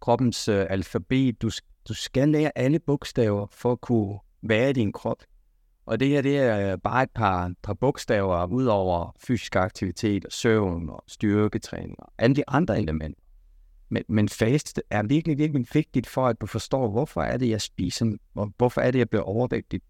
kroppens 0.00 0.48
øh, 0.48 0.66
alfabet. 0.70 1.42
Du, 1.42 1.50
du 1.88 1.94
skal 1.94 2.28
lære 2.28 2.58
alle 2.58 2.78
bogstaver 2.78 3.46
for 3.50 3.72
at 3.72 3.80
kunne 3.80 4.18
være 4.42 4.70
i 4.70 4.72
din 4.72 4.92
krop. 4.92 5.22
Og 5.88 6.00
det 6.00 6.08
her, 6.08 6.22
det 6.22 6.38
er 6.38 6.72
øh, 6.72 6.78
bare 6.78 7.02
et 7.02 7.10
par, 7.14 7.52
par 7.62 7.74
bogstaver 7.74 8.46
ud 8.46 8.66
over 8.66 9.16
fysisk 9.18 9.56
aktivitet, 9.56 10.24
og 10.24 10.32
søvn 10.32 10.90
og 10.90 11.04
styrketræning 11.06 11.94
og 11.98 12.12
alle 12.18 12.36
de 12.36 12.44
andre 12.48 12.78
elementer. 12.78 13.20
Men, 13.88 14.02
men 14.08 14.28
fast 14.28 14.82
er 14.90 15.02
virkelig, 15.02 15.38
virkelig 15.38 15.66
vigtigt 15.72 16.06
for, 16.06 16.26
at 16.26 16.40
du 16.40 16.46
forstår, 16.46 16.90
hvorfor 16.90 17.22
er 17.22 17.36
det, 17.36 17.48
jeg 17.48 17.60
spiser, 17.60 18.16
og 18.34 18.52
hvorfor 18.56 18.80
er 18.80 18.90
det, 18.90 18.98
jeg 18.98 19.08
bliver 19.08 19.22
overvægtig. 19.22 19.80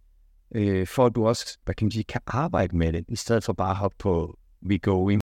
Øh, 0.55 0.87
for 0.87 1.07
at 1.07 1.15
du 1.15 1.27
også, 1.27 1.59
hvad 1.65 1.75
kan 1.75 1.85
man 1.85 1.93
sige, 1.93 2.05
kan 2.05 2.21
arbejde 2.27 2.77
med 2.77 2.93
det, 2.93 3.05
i 3.09 3.17
stedet 3.17 3.45
for 3.45 3.53
bare 3.53 3.71
at 3.71 3.77
hoppe 3.77 3.97
på 3.99 4.39
we 4.67 4.79
go 4.79 5.09
in. 5.09 5.21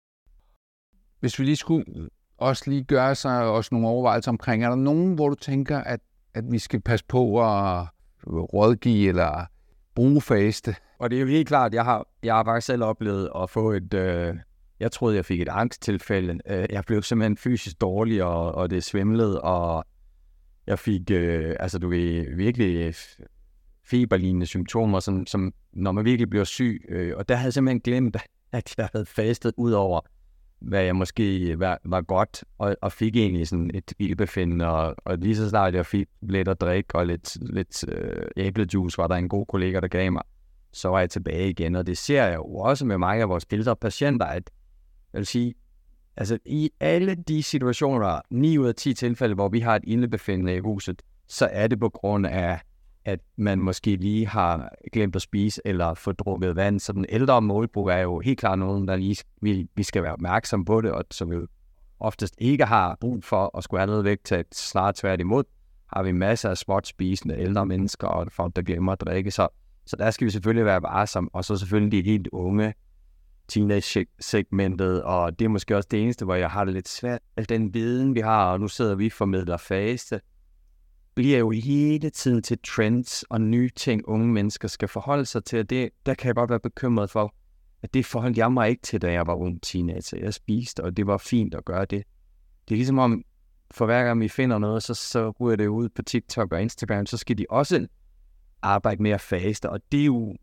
Hvis 1.19 1.39
vi 1.39 1.43
lige 1.43 1.55
skulle 1.55 2.09
også 2.37 2.63
lige 2.69 2.83
gøre 2.83 3.15
sig 3.15 3.43
øh, 3.43 3.49
også 3.49 3.69
nogle 3.71 3.87
overvejelser 3.87 4.31
omkring, 4.31 4.63
er 4.63 4.69
der 4.69 4.75
nogen, 4.75 5.13
hvor 5.13 5.29
du 5.29 5.35
tænker, 5.35 5.77
at, 5.77 5.99
at 6.33 6.43
vi 6.51 6.59
skal 6.59 6.81
passe 6.81 7.05
på 7.05 7.41
at 7.41 7.87
rådgive 8.27 9.09
eller 9.09 9.45
bruge 9.95 10.21
faste? 10.21 10.75
Og 10.99 11.09
det 11.09 11.17
er 11.17 11.21
jo 11.21 11.27
helt 11.27 11.47
klart, 11.47 11.73
jeg 11.73 11.83
har, 11.83 12.07
jeg 12.23 12.35
har 12.35 12.43
faktisk 12.43 12.65
selv 12.65 12.83
oplevet 12.83 13.29
at 13.41 13.49
få 13.49 13.71
et, 13.71 13.93
øh, 13.93 14.35
jeg 14.79 14.91
troede, 14.91 15.15
jeg 15.15 15.25
fik 15.25 15.41
et 15.41 15.49
angsttilfælde. 15.49 16.39
Øh, 16.47 16.65
jeg 16.69 16.83
blev 16.87 17.01
simpelthen 17.01 17.37
fysisk 17.37 17.81
dårlig, 17.81 18.23
og, 18.23 18.55
og 18.55 18.69
det 18.69 18.83
svimlede, 18.83 19.41
og 19.41 19.85
jeg 20.67 20.79
fik, 20.79 21.11
øh, 21.11 21.55
altså 21.59 21.79
du 21.79 21.89
ved, 21.89 22.35
virkelig 22.35 22.75
øh, 22.75 22.93
feberlignende 23.85 24.45
symptomer, 24.45 24.99
som, 24.99 25.27
som 25.27 25.53
når 25.73 25.91
man 25.91 26.05
virkelig 26.05 26.29
bliver 26.29 26.45
syg. 26.45 26.85
Øh, 26.89 27.13
og 27.17 27.29
der 27.29 27.35
havde 27.35 27.47
jeg 27.47 27.53
simpelthen 27.53 27.81
glemt, 27.81 28.17
at 28.51 28.75
jeg 28.77 28.89
havde 28.93 29.05
fastet 29.05 29.53
ud 29.57 29.71
over, 29.71 30.01
hvad 30.59 30.83
jeg 30.83 30.95
måske 30.95 31.59
var, 31.59 31.79
var 31.85 32.01
godt, 32.01 32.43
og, 32.57 32.75
og 32.81 32.91
fik 32.91 33.15
egentlig 33.15 33.47
sådan 33.47 33.71
et 33.73 33.93
ildbefindende, 33.99 34.67
og, 34.67 34.95
og 35.05 35.17
lige 35.17 35.35
så 35.35 35.49
snart 35.49 35.73
jeg 35.73 35.85
fik 35.85 36.07
lidt 36.21 36.47
at 36.47 36.61
drikke 36.61 36.95
og 36.95 37.05
lidt, 37.05 37.37
lidt 37.53 37.85
øh, 37.87 38.27
æblejuice, 38.37 38.97
var 38.97 39.07
der 39.07 39.15
en 39.15 39.29
god 39.29 39.45
kollega, 39.45 39.79
der 39.79 39.87
gav 39.87 40.11
mig, 40.11 40.23
så 40.73 40.89
var 40.89 40.99
jeg 40.99 41.09
tilbage 41.09 41.49
igen, 41.49 41.75
og 41.75 41.87
det 41.87 41.97
ser 41.97 42.23
jeg 42.25 42.35
jo 42.35 42.55
også 42.55 42.85
med 42.85 42.97
mange 42.97 43.21
af 43.21 43.29
vores 43.29 43.45
ældre 43.51 43.75
patienter, 43.75 44.25
at 44.25 44.51
jeg 45.13 45.19
vil 45.19 45.25
sige, 45.25 45.53
altså 46.17 46.37
i 46.45 46.71
alle 46.79 47.15
de 47.15 47.43
situationer, 47.43 48.21
9 48.29 48.57
ud 48.57 48.67
af 48.67 48.75
10 48.75 48.93
tilfælde, 48.93 49.35
hvor 49.35 49.49
vi 49.49 49.59
har 49.59 49.75
et 49.75 49.83
ildbefindende 49.87 50.55
i 50.55 50.59
huset, 50.59 51.01
så 51.27 51.49
er 51.51 51.67
det 51.67 51.79
på 51.79 51.89
grund 51.89 52.27
af, 52.27 52.59
at 53.05 53.19
man 53.37 53.59
måske 53.59 53.95
lige 53.95 54.27
har 54.27 54.69
glemt 54.93 55.15
at 55.15 55.21
spise 55.21 55.61
eller 55.65 55.93
få 55.93 56.11
drukket 56.11 56.55
vand. 56.55 56.79
Så 56.79 56.93
den 56.93 57.05
ældre 57.09 57.41
målbrug 57.41 57.87
er 57.87 57.97
jo 57.97 58.19
helt 58.19 58.39
klart 58.39 58.59
nogen, 58.59 58.87
der 58.87 58.95
lige, 58.95 59.23
vi, 59.41 59.67
vi 59.75 59.83
skal 59.83 60.03
være 60.03 60.13
opmærksom 60.13 60.65
på 60.65 60.81
det, 60.81 60.91
og 60.91 61.05
som 61.11 61.31
vi 61.31 61.35
oftest 61.99 62.35
ikke 62.37 62.65
har 62.65 62.97
brug 63.01 63.23
for 63.23 63.57
at 63.57 63.63
skulle 63.63 63.79
have 63.79 63.87
noget 63.87 64.03
vægt 64.05 64.25
til 64.25 64.35
at 64.35 64.45
snart 64.51 64.95
tværtimod, 64.95 65.43
har 65.93 66.03
vi 66.03 66.11
masser 66.11 66.49
af 66.49 66.57
småt 66.57 66.87
spisende 66.87 67.39
ældre 67.39 67.65
mennesker 67.65 68.07
og 68.07 68.31
folk, 68.31 68.55
der 68.55 68.61
glemmer 68.61 68.91
at 68.91 69.01
drikke. 69.01 69.31
Så, 69.31 69.47
så 69.85 69.95
der 69.95 70.11
skal 70.11 70.25
vi 70.25 70.31
selvfølgelig 70.31 70.65
være 70.65 70.81
varsomme, 70.81 71.29
og 71.33 71.45
så 71.45 71.57
selvfølgelig 71.57 72.03
de 72.03 72.09
helt 72.11 72.27
unge, 72.31 72.73
teenage-segmentet, 73.47 75.03
og 75.03 75.39
det 75.39 75.45
er 75.45 75.49
måske 75.49 75.77
også 75.77 75.87
det 75.91 76.01
eneste, 76.03 76.25
hvor 76.25 76.35
jeg 76.35 76.49
har 76.49 76.65
det 76.65 76.73
lidt 76.73 76.89
svært. 76.89 77.19
Al 77.37 77.49
den 77.49 77.73
viden, 77.73 78.15
vi 78.15 78.19
har, 78.19 78.51
og 78.51 78.59
nu 78.59 78.67
sidder 78.67 78.95
vi 78.95 79.09
formidler 79.09 79.57
faste, 79.57 80.21
bliver 81.15 81.37
jo 81.37 81.49
hele 81.49 82.09
tiden 82.09 82.43
til 82.43 82.59
trends 82.59 83.23
og 83.23 83.41
nye 83.41 83.69
ting, 83.75 84.07
unge 84.07 84.27
mennesker 84.27 84.67
skal 84.67 84.87
forholde 84.87 85.25
sig 85.25 85.43
til. 85.45 85.69
Det, 85.69 85.89
der 86.05 86.13
kan 86.13 86.27
jeg 86.27 86.35
godt 86.35 86.49
være 86.49 86.59
bekymret 86.59 87.09
for, 87.09 87.35
at 87.81 87.93
det 87.93 88.05
forholdt 88.05 88.37
jeg 88.37 88.51
mig 88.51 88.69
ikke 88.69 88.81
til, 88.81 89.01
da 89.01 89.11
jeg 89.11 89.27
var 89.27 89.35
ung 89.35 89.61
teenager. 89.61 90.17
Jeg 90.17 90.33
spiste, 90.33 90.83
og 90.83 90.97
det 90.97 91.07
var 91.07 91.17
fint 91.17 91.55
at 91.55 91.65
gøre 91.65 91.85
det. 91.85 92.03
Det 92.67 92.75
er 92.75 92.77
ligesom 92.77 92.99
om, 92.99 93.23
for 93.71 93.85
hver 93.85 94.03
gang 94.03 94.21
vi 94.21 94.27
finder 94.27 94.57
noget, 94.57 94.83
så, 94.83 94.93
så 94.93 95.29
ryger 95.29 95.55
det 95.55 95.67
ud 95.67 95.89
på 95.89 96.01
TikTok 96.01 96.53
og 96.53 96.61
Instagram, 96.61 97.05
så 97.05 97.17
skal 97.17 97.37
de 97.37 97.45
også 97.49 97.87
arbejde 98.61 99.03
mere 99.03 99.19
faste, 99.19 99.69
og 99.69 99.79
det 99.91 100.01
er 100.01 100.05
jo 100.05 100.35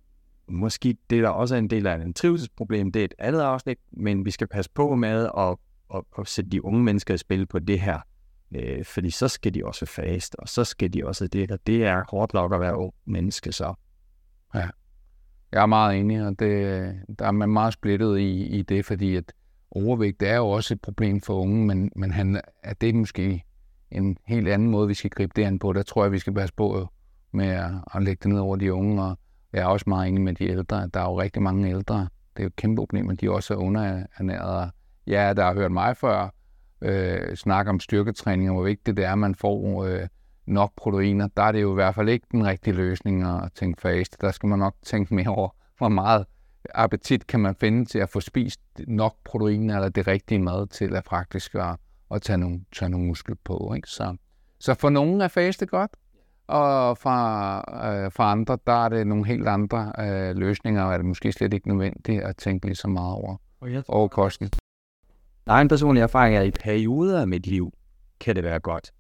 måske 0.48 0.96
det, 1.10 1.22
der 1.22 1.28
også 1.28 1.54
er 1.54 1.58
en 1.58 1.70
del 1.70 1.86
af 1.86 1.94
en 1.94 2.14
trivselsproblem, 2.14 2.92
det 2.92 3.00
er 3.00 3.04
et 3.04 3.14
andet 3.18 3.40
afsnit, 3.40 3.78
men 3.90 4.24
vi 4.24 4.30
skal 4.30 4.46
passe 4.46 4.70
på 4.74 4.94
med 4.94 5.28
at, 5.38 5.56
at, 5.94 6.02
at 6.18 6.28
sætte 6.28 6.50
de 6.50 6.64
unge 6.64 6.82
mennesker 6.82 7.14
i 7.14 7.18
spil 7.18 7.46
på 7.46 7.58
det 7.58 7.80
her 7.80 8.00
Øh, 8.54 8.84
fordi 8.84 9.10
så 9.10 9.28
skal 9.28 9.54
de 9.54 9.64
også 9.64 9.86
fast, 9.86 10.36
og 10.38 10.48
så 10.48 10.64
skal 10.64 10.92
de 10.92 11.06
også 11.06 11.26
det, 11.26 11.50
og 11.50 11.58
det 11.66 11.84
er 11.84 12.04
hårdt 12.08 12.34
nok 12.34 12.54
at 12.54 12.60
være 12.60 12.76
ung 12.76 12.94
menneske, 13.04 13.52
så. 13.52 13.74
Ja, 14.54 14.68
jeg 15.52 15.62
er 15.62 15.66
meget 15.66 16.00
enig, 16.00 16.26
og 16.26 16.38
det, 16.38 16.94
der 17.18 17.26
er 17.26 17.30
man 17.30 17.48
meget 17.48 17.72
splittet 17.72 18.18
i, 18.18 18.46
i 18.46 18.62
det, 18.62 18.84
fordi 18.84 19.16
at 19.16 19.32
overvægt 19.70 20.22
er 20.22 20.36
jo 20.36 20.48
også 20.48 20.74
et 20.74 20.80
problem 20.80 21.20
for 21.20 21.34
unge, 21.34 21.66
men, 21.66 21.90
men 21.96 22.10
han, 22.10 22.40
er 22.62 22.74
det 22.74 22.94
måske 22.94 23.44
en 23.90 24.16
helt 24.26 24.48
anden 24.48 24.70
måde, 24.70 24.88
vi 24.88 24.94
skal 24.94 25.10
gribe 25.10 25.32
det 25.36 25.44
an 25.44 25.58
på. 25.58 25.72
Der 25.72 25.82
tror 25.82 26.04
jeg, 26.04 26.12
vi 26.12 26.18
skal 26.18 26.34
passe 26.34 26.54
på 26.54 26.88
med 27.32 27.46
at, 27.46 27.70
at 27.94 28.02
lægge 28.02 28.20
det 28.22 28.30
ned 28.30 28.38
over 28.38 28.56
de 28.56 28.72
unge, 28.72 29.02
og 29.02 29.18
jeg 29.52 29.60
er 29.62 29.66
også 29.66 29.84
meget 29.88 30.08
enig 30.08 30.22
med 30.22 30.34
de 30.34 30.44
ældre. 30.44 30.88
Der 30.94 31.00
er 31.00 31.04
jo 31.04 31.20
rigtig 31.20 31.42
mange 31.42 31.70
ældre. 31.70 31.98
Det 31.98 32.08
er 32.36 32.42
jo 32.42 32.46
et 32.46 32.56
kæmpe 32.56 32.80
problem, 32.80 33.10
at 33.10 33.20
de 33.20 33.30
også 33.30 33.54
er 33.54 33.58
underernæret. 33.58 34.70
Ja, 35.06 35.32
der 35.36 35.44
har 35.44 35.54
hørt 35.54 35.72
mig 35.72 35.96
før 35.96 36.34
øh, 36.82 37.36
snakke 37.36 37.70
om 37.70 37.80
styrketræning, 37.80 38.50
og 38.50 38.54
hvor 38.54 38.64
vigtigt 38.64 38.96
det 38.96 39.04
er, 39.04 39.12
at 39.12 39.18
man 39.18 39.34
får 39.34 39.84
øh, 39.84 40.08
nok 40.46 40.72
proteiner. 40.76 41.28
Der 41.36 41.42
er 41.42 41.52
det 41.52 41.62
jo 41.62 41.70
i 41.70 41.74
hvert 41.74 41.94
fald 41.94 42.08
ikke 42.08 42.26
den 42.32 42.46
rigtige 42.46 42.74
løsning 42.74 43.22
at 43.22 43.52
tænke 43.54 43.80
fast. 43.80 44.20
Der 44.20 44.30
skal 44.30 44.48
man 44.48 44.58
nok 44.58 44.74
tænke 44.82 45.14
mere 45.14 45.28
over, 45.28 45.48
hvor 45.78 45.88
meget 45.88 46.26
appetit 46.74 47.26
kan 47.26 47.40
man 47.40 47.54
finde 47.54 47.84
til 47.84 47.98
at 47.98 48.08
få 48.08 48.20
spist 48.20 48.60
nok 48.86 49.16
proteiner 49.24 49.74
eller 49.74 49.88
det 49.88 50.06
rigtige 50.06 50.38
mad 50.38 50.66
til 50.66 50.96
at 50.96 51.04
faktisk 51.10 51.54
at, 51.54 51.76
at 52.10 52.22
tage, 52.22 52.38
nogle, 52.38 52.60
tage 52.72 52.88
nogle 52.88 53.06
muskel 53.06 53.34
på. 53.44 53.72
Ikke? 53.76 53.88
Så, 53.88 54.16
så 54.60 54.74
for 54.74 54.90
nogen 54.90 55.20
er 55.20 55.28
faste 55.28 55.66
godt, 55.66 55.90
og 56.46 56.98
for, 56.98 57.10
øh, 57.86 58.10
for 58.10 58.22
andre, 58.22 58.58
der 58.66 58.84
er 58.84 58.88
det 58.88 59.06
nogle 59.06 59.26
helt 59.26 59.48
andre 59.48 59.92
øh, 59.98 60.36
løsninger, 60.36 60.82
og 60.82 60.92
er 60.92 60.96
det 60.96 61.06
måske 61.06 61.32
slet 61.32 61.54
ikke 61.54 61.68
nødvendigt 61.68 62.22
at 62.22 62.36
tænke 62.36 62.66
lige 62.66 62.76
så 62.76 62.88
meget 62.88 63.14
over, 63.14 63.36
over 63.88 64.08
kosten 64.08 64.50
egen 65.46 65.68
personlige 65.68 66.02
erfaring 66.02 66.36
er, 66.36 66.40
at 66.40 66.46
i 66.46 66.50
perioder 66.50 67.20
af 67.20 67.28
mit 67.28 67.46
liv 67.46 67.72
kan 68.20 68.36
det 68.36 68.44
være 68.44 68.60
godt. 68.60 68.92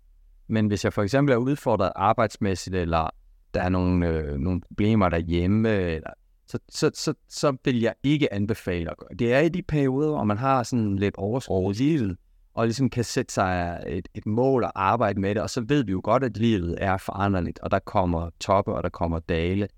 Men 0.48 0.66
hvis 0.66 0.84
jeg 0.84 0.92
for 0.92 1.02
eksempel 1.02 1.32
er 1.32 1.36
udfordret 1.36 1.92
arbejdsmæssigt, 1.96 2.76
eller 2.76 3.10
der 3.54 3.62
er 3.62 3.68
nogle, 3.68 4.08
øh, 4.08 4.38
nogle 4.38 4.60
problemer 4.60 5.08
derhjemme, 5.08 5.70
eller, 5.70 6.10
så, 6.46 6.58
så, 6.68 6.90
så, 6.94 7.14
så 7.28 7.56
vil 7.64 7.80
jeg 7.80 7.94
ikke 8.02 8.34
anbefale 8.34 8.90
at 8.90 8.96
gøre. 8.96 9.08
Det 9.18 9.32
er 9.32 9.40
i 9.40 9.48
de 9.48 9.62
perioder, 9.62 10.10
hvor 10.10 10.24
man 10.24 10.38
har 10.38 10.62
sådan 10.62 10.96
lidt 10.96 11.16
overskud 11.16 11.74
i 11.74 11.78
livet, 11.78 12.16
og 12.54 12.66
ligesom 12.66 12.90
kan 12.90 13.04
sætte 13.04 13.34
sig 13.34 13.82
et, 13.86 14.08
et 14.14 14.26
mål 14.26 14.64
og 14.64 14.72
arbejde 14.74 15.20
med 15.20 15.34
det, 15.34 15.42
og 15.42 15.50
så 15.50 15.64
ved 15.68 15.84
vi 15.84 15.92
jo 15.92 16.00
godt, 16.04 16.24
at 16.24 16.36
livet 16.36 16.76
er 16.80 16.96
foranderligt, 16.96 17.58
og 17.58 17.70
der 17.70 17.78
kommer 17.78 18.30
toppe, 18.40 18.72
og 18.74 18.82
der 18.82 18.88
kommer 18.88 19.18
dale. 19.18 19.68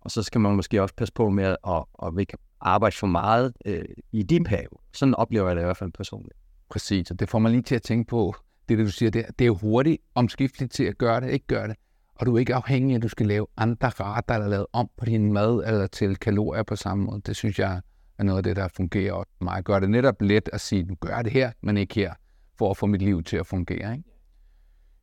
Og 0.00 0.10
så 0.10 0.22
skal 0.22 0.40
man 0.40 0.56
måske 0.56 0.82
også 0.82 0.94
passe 0.94 1.14
på 1.14 1.30
med 1.30 1.44
at, 1.44 1.56
at, 1.68 1.84
at 2.02 2.16
arbejde 2.62 2.96
for 2.96 3.06
meget 3.06 3.52
øh, 3.64 3.84
i 4.12 4.22
din 4.22 4.44
periode. 4.44 4.82
Sådan 4.92 5.14
oplever 5.14 5.46
jeg 5.46 5.56
det 5.56 5.62
i 5.62 5.64
hvert 5.64 5.76
fald 5.76 5.92
personligt. 5.92 6.36
Præcis, 6.70 7.10
og 7.10 7.20
det 7.20 7.28
får 7.28 7.38
man 7.38 7.52
lige 7.52 7.62
til 7.62 7.74
at 7.74 7.82
tænke 7.82 8.08
på, 8.08 8.34
det, 8.68 8.78
det 8.78 8.86
du 8.86 8.90
siger, 8.90 9.10
det, 9.10 9.26
det 9.38 9.46
er 9.46 9.50
hurtigt 9.50 10.02
omskifteligt 10.14 10.72
til 10.72 10.84
at 10.84 10.98
gøre 10.98 11.20
det, 11.20 11.30
ikke 11.30 11.46
gøre 11.46 11.68
det. 11.68 11.76
Og 12.14 12.26
du 12.26 12.34
er 12.34 12.38
ikke 12.38 12.54
afhængig 12.54 12.94
af, 12.94 12.98
at 12.98 13.02
du 13.02 13.08
skal 13.08 13.26
lave 13.26 13.46
andre 13.56 13.88
retter 13.88 14.34
eller 14.34 14.48
lave 14.48 14.66
om 14.72 14.90
på 14.96 15.04
din 15.04 15.32
mad 15.32 15.64
eller 15.66 15.86
til 15.86 16.16
kalorier 16.16 16.62
på 16.62 16.76
samme 16.76 17.04
måde. 17.04 17.20
Det 17.26 17.36
synes 17.36 17.58
jeg 17.58 17.80
er 18.18 18.22
noget 18.22 18.38
af 18.38 18.42
det, 18.42 18.56
der 18.56 18.68
fungerer 18.76 19.12
også 19.12 19.32
meget. 19.40 19.64
Gør 19.64 19.80
det 19.80 19.90
netop 19.90 20.22
let 20.22 20.48
at 20.52 20.60
sige, 20.60 20.84
du 20.84 20.94
gør 20.94 21.22
det 21.22 21.32
her, 21.32 21.52
men 21.60 21.76
ikke 21.76 21.94
her 21.94 22.14
for 22.58 22.70
at 22.70 22.76
få 22.76 22.86
mit 22.86 23.02
liv 23.02 23.22
til 23.22 23.36
at 23.36 23.46
fungere. 23.46 23.92
Ikke? 23.92 24.04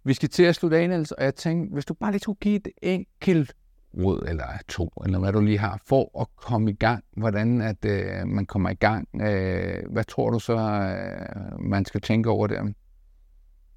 Vi 0.03 0.13
skal 0.13 0.29
til 0.29 0.43
at 0.43 0.55
slutte 0.55 0.77
af, 0.77 0.89
Niels, 0.89 1.11
og 1.11 1.23
jeg 1.23 1.35
tænkte, 1.35 1.73
hvis 1.73 1.85
du 1.85 1.93
bare 1.93 2.11
lige 2.11 2.21
skulle 2.21 2.39
give 2.39 2.55
et 2.55 2.67
enkelt 2.81 3.53
råd, 3.97 4.25
eller 4.27 4.45
to, 4.67 4.89
eller 5.05 5.19
hvad 5.19 5.33
du 5.33 5.41
lige 5.41 5.57
har, 5.57 5.81
for 5.87 6.21
at 6.21 6.27
komme 6.35 6.71
i 6.71 6.73
gang, 6.73 7.03
hvordan 7.17 7.61
at 7.61 7.85
øh, 7.85 8.27
man 8.27 8.45
kommer 8.45 8.69
i 8.69 8.73
gang. 8.73 9.07
Øh, 9.21 9.83
hvad 9.91 10.03
tror 10.03 10.29
du 10.29 10.39
så, 10.39 10.57
øh, 10.57 11.61
man 11.61 11.85
skal 11.85 12.01
tænke 12.01 12.29
over 12.29 12.47
der? 12.47 12.63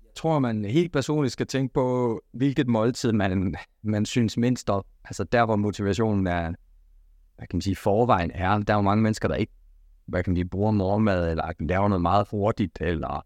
Jeg 0.03 0.17
tror, 0.17 0.39
man 0.39 0.65
helt 0.65 0.93
personligt 0.93 1.33
skal 1.33 1.47
tænke 1.47 1.75
på, 1.75 2.21
hvilket 2.33 2.69
måltid 2.69 3.13
man, 3.13 3.55
man 3.83 4.05
synes 4.05 4.37
mindst 4.37 4.71
om. 4.71 4.85
Altså 5.05 5.25
der, 5.25 5.45
hvor 5.45 5.57
motivationen 5.57 6.27
er, 6.27 6.53
hvad 7.37 7.47
kan 7.47 7.57
man 7.57 7.61
sige, 7.61 7.77
forvejen 7.77 8.31
er. 8.35 8.59
Der 8.59 8.73
er 8.73 8.79
jo 8.79 8.83
mange 8.83 9.03
mennesker, 9.03 9.29
der 9.29 9.35
ikke 9.35 9.53
hvad 10.07 10.23
kan 10.23 10.31
man 10.31 10.37
sige, 10.37 10.49
bruger 10.49 10.71
morgenmad, 10.71 11.31
eller 11.31 11.53
laver 11.61 11.89
noget 11.89 12.03
meget 12.03 12.27
hurtigt, 12.31 12.79
eller 12.81 13.25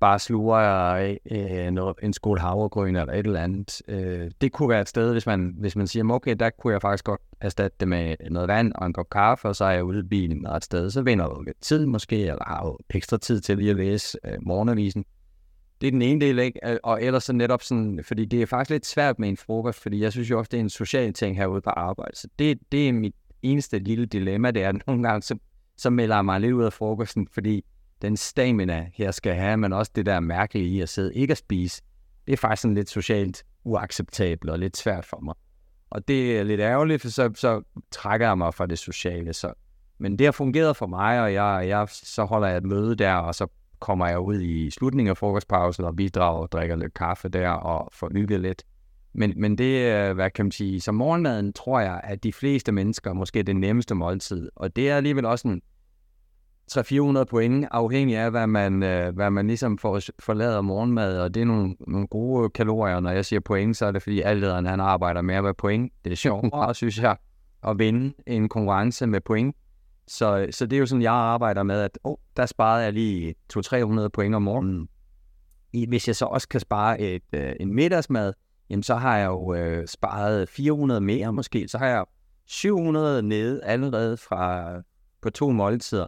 bare 0.00 0.18
sluger 0.18 1.16
øh, 1.30 1.70
noget, 1.70 1.96
en 2.02 2.12
skål 2.12 2.38
havregryn 2.38 2.96
eller 2.96 3.12
et 3.12 3.26
eller 3.26 3.40
andet. 3.40 3.82
Øh, 3.88 4.30
det 4.40 4.52
kunne 4.52 4.68
være 4.68 4.80
et 4.80 4.88
sted, 4.88 5.12
hvis 5.12 5.26
man, 5.26 5.54
hvis 5.58 5.76
man 5.76 5.86
siger, 5.86 6.10
okay, 6.10 6.36
der 6.40 6.50
kunne 6.50 6.72
jeg 6.72 6.80
faktisk 6.80 7.04
godt 7.04 7.20
erstatte 7.40 7.76
det 7.80 7.88
med 7.88 8.16
noget 8.30 8.48
vand 8.48 8.72
og 8.74 8.86
en 8.86 8.92
kop 8.92 9.10
kaffe, 9.10 9.48
og 9.48 9.56
så 9.56 9.64
er 9.64 9.70
jeg 9.70 9.84
ude 9.84 9.98
i 9.98 10.02
bilen 10.02 10.46
og 10.46 10.56
et 10.56 10.64
sted. 10.64 10.90
Så 10.90 11.02
vinder 11.02 11.24
jeg 11.24 11.44
lidt 11.46 11.60
tid 11.60 11.86
måske, 11.86 12.16
eller 12.16 12.44
har 12.46 12.66
jo 12.66 12.78
ekstra 12.90 13.18
tid 13.18 13.40
til 13.40 13.58
lige 13.58 13.70
at 13.70 13.76
læse 13.76 14.18
øh, 14.24 14.38
morgenavisen. 14.42 15.04
Det 15.80 15.86
er 15.86 15.90
den 15.90 16.02
ene 16.02 16.20
del, 16.20 16.38
ikke? 16.38 16.60
Øh, 16.64 16.76
og 16.82 17.02
ellers 17.02 17.24
så 17.24 17.32
netop 17.32 17.62
sådan, 17.62 18.00
fordi 18.04 18.24
det 18.24 18.42
er 18.42 18.46
faktisk 18.46 18.70
lidt 18.70 18.86
svært 18.86 19.18
med 19.18 19.28
en 19.28 19.36
frokost, 19.36 19.82
fordi 19.82 20.02
jeg 20.02 20.12
synes 20.12 20.30
jo 20.30 20.38
ofte, 20.38 20.56
det 20.56 20.60
er 20.60 20.64
en 20.64 20.70
social 20.70 21.12
ting 21.12 21.36
herude 21.36 21.60
på 21.60 21.70
arbejde. 21.70 22.16
Så 22.16 22.28
det, 22.38 22.58
det 22.72 22.88
er 22.88 22.92
mit 22.92 23.14
eneste 23.42 23.78
lille 23.78 24.06
dilemma, 24.06 24.50
det 24.50 24.62
er, 24.62 24.68
at 24.68 24.86
nogle 24.86 25.02
gange 25.02 25.22
så, 25.22 25.38
så 25.76 25.90
melder 25.90 26.16
jeg 26.16 26.24
mig 26.24 26.40
lidt 26.40 26.52
ud 26.52 26.64
af 26.64 26.72
frokosten, 26.72 27.28
fordi 27.32 27.64
den 28.02 28.16
stamina, 28.16 28.90
jeg 28.98 29.14
skal 29.14 29.34
have, 29.34 29.56
men 29.56 29.72
også 29.72 29.92
det 29.94 30.06
der 30.06 30.20
mærkelige 30.20 30.66
i 30.66 30.80
at 30.80 30.88
sidde 30.88 31.14
ikke 31.14 31.32
at 31.32 31.38
spise, 31.38 31.82
det 32.26 32.32
er 32.32 32.36
faktisk 32.36 32.62
sådan 32.62 32.74
lidt 32.74 32.90
socialt 32.90 33.44
uacceptabelt 33.64 34.50
og 34.50 34.58
lidt 34.58 34.76
svært 34.76 35.04
for 35.04 35.20
mig. 35.20 35.34
Og 35.90 36.08
det 36.08 36.38
er 36.38 36.42
lidt 36.42 36.60
ærgerligt, 36.60 37.02
for 37.02 37.08
så, 37.08 37.30
så 37.34 37.62
trækker 37.90 38.26
jeg 38.26 38.38
mig 38.38 38.54
fra 38.54 38.66
det 38.66 38.78
sociale. 38.78 39.32
Så. 39.32 39.52
Men 39.98 40.18
det 40.18 40.26
har 40.26 40.32
fungeret 40.32 40.76
for 40.76 40.86
mig, 40.86 41.20
og 41.20 41.32
jeg, 41.34 41.68
jeg, 41.68 41.88
så 41.90 42.24
holder 42.24 42.48
jeg 42.48 42.56
et 42.56 42.64
møde 42.64 42.94
der, 42.94 43.14
og 43.14 43.34
så 43.34 43.46
kommer 43.78 44.06
jeg 44.06 44.18
ud 44.18 44.40
i 44.40 44.70
slutningen 44.70 45.10
af 45.10 45.16
frokostpausen 45.16 45.84
og 45.84 45.96
bidrager 45.96 46.38
og 46.38 46.52
drikker 46.52 46.76
lidt 46.76 46.94
kaffe 46.94 47.28
der 47.28 47.48
og 47.48 47.90
får 47.92 48.10
hygget 48.12 48.40
lidt. 48.40 48.62
Men, 49.12 49.32
men 49.36 49.58
det, 49.58 49.94
øh, 49.94 50.14
hvad 50.14 50.30
kan 50.30 50.44
man 50.44 50.52
sige, 50.52 50.80
som 50.80 50.94
morgenmaden 50.94 51.52
tror 51.52 51.80
jeg, 51.80 52.00
at 52.04 52.22
de 52.22 52.32
fleste 52.32 52.72
mennesker 52.72 53.12
måske 53.12 53.38
er 53.38 53.42
det 53.42 53.56
nemmeste 53.56 53.94
måltid. 53.94 54.50
Og 54.56 54.76
det 54.76 54.90
er 54.90 54.96
alligevel 54.96 55.24
også 55.24 55.48
en, 55.48 55.62
300-400 56.72 57.24
point, 57.24 57.66
afhængig 57.70 58.16
af, 58.16 58.30
hvad 58.30 58.46
man, 58.46 58.82
øh, 58.82 59.14
hvad 59.14 59.30
man 59.30 59.46
ligesom 59.46 59.78
får 59.78 60.00
forlader 60.18 60.60
morgenmad, 60.60 61.18
og 61.18 61.34
det 61.34 61.40
er 61.40 61.44
nogle, 61.44 61.76
nogle 61.88 62.06
gode 62.06 62.50
kalorier. 62.50 63.00
Når 63.00 63.10
jeg 63.10 63.24
siger 63.24 63.40
point, 63.40 63.76
så 63.76 63.86
er 63.86 63.92
det 63.92 64.02
fordi, 64.02 64.20
alderen 64.20 64.66
han 64.66 64.80
arbejder 64.80 65.22
mere 65.22 65.42
med 65.42 65.54
point. 65.54 65.92
Det 66.04 66.12
er 66.12 66.16
sjovt, 66.16 66.54
synes 66.76 66.98
jeg, 66.98 67.16
at 67.68 67.78
vinde 67.78 68.14
en 68.26 68.48
konkurrence 68.48 69.06
med 69.06 69.20
point. 69.20 69.56
Så, 70.08 70.46
så 70.50 70.66
det 70.66 70.76
er 70.76 70.80
jo 70.80 70.86
sådan, 70.86 71.02
jeg 71.02 71.12
arbejder 71.12 71.62
med, 71.62 71.80
at 71.80 71.98
oh, 72.04 72.16
der 72.36 72.46
sparede 72.46 72.84
jeg 72.84 72.92
lige 72.92 73.34
200-300 73.56 74.08
point 74.08 74.34
om 74.34 74.42
morgenen. 74.42 74.88
I, 75.72 75.86
hvis 75.88 76.08
jeg 76.08 76.16
så 76.16 76.24
også 76.24 76.48
kan 76.48 76.60
spare 76.60 77.00
et, 77.00 77.22
øh, 77.32 77.52
en 77.60 77.74
middagsmad, 77.74 78.32
jamen 78.70 78.82
så 78.82 78.94
har 78.94 79.16
jeg 79.16 79.26
jo 79.26 79.54
øh, 79.54 79.86
sparet 79.86 80.48
400 80.48 81.00
mere 81.00 81.32
måske. 81.32 81.68
Så 81.68 81.78
har 81.78 81.86
jeg 81.86 82.04
700 82.46 83.22
nede 83.22 83.64
allerede 83.64 84.16
fra 84.16 84.72
på 85.22 85.30
to 85.30 85.50
måltider 85.50 86.06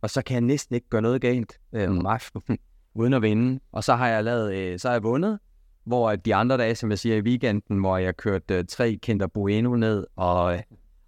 og 0.00 0.10
så 0.10 0.22
kan 0.22 0.34
jeg 0.34 0.40
næsten 0.40 0.74
ikke 0.74 0.88
gøre 0.88 1.02
noget 1.02 1.20
galt 1.20 1.58
øh, 1.72 1.90
om 1.90 2.06
aftenen, 2.06 2.58
uden 2.94 3.14
at 3.14 3.22
vinde. 3.22 3.60
Og 3.72 3.84
så 3.84 3.94
har 3.94 4.08
jeg 4.08 4.24
lavet, 4.24 4.54
øh, 4.54 4.78
så 4.78 4.88
har 4.88 4.94
jeg 4.94 5.02
vundet, 5.02 5.38
hvor 5.84 6.16
de 6.16 6.34
andre 6.34 6.56
dage, 6.56 6.74
som 6.74 6.90
jeg 6.90 6.98
siger 6.98 7.16
i 7.16 7.20
weekenden, 7.20 7.78
hvor 7.78 7.96
jeg 7.96 8.16
kørte 8.16 8.54
øh, 8.54 8.64
tre 8.68 8.98
Kinder 9.02 9.26
Bueno 9.26 9.76
ned, 9.76 10.06
og, 10.16 10.54
øh, 10.54 10.60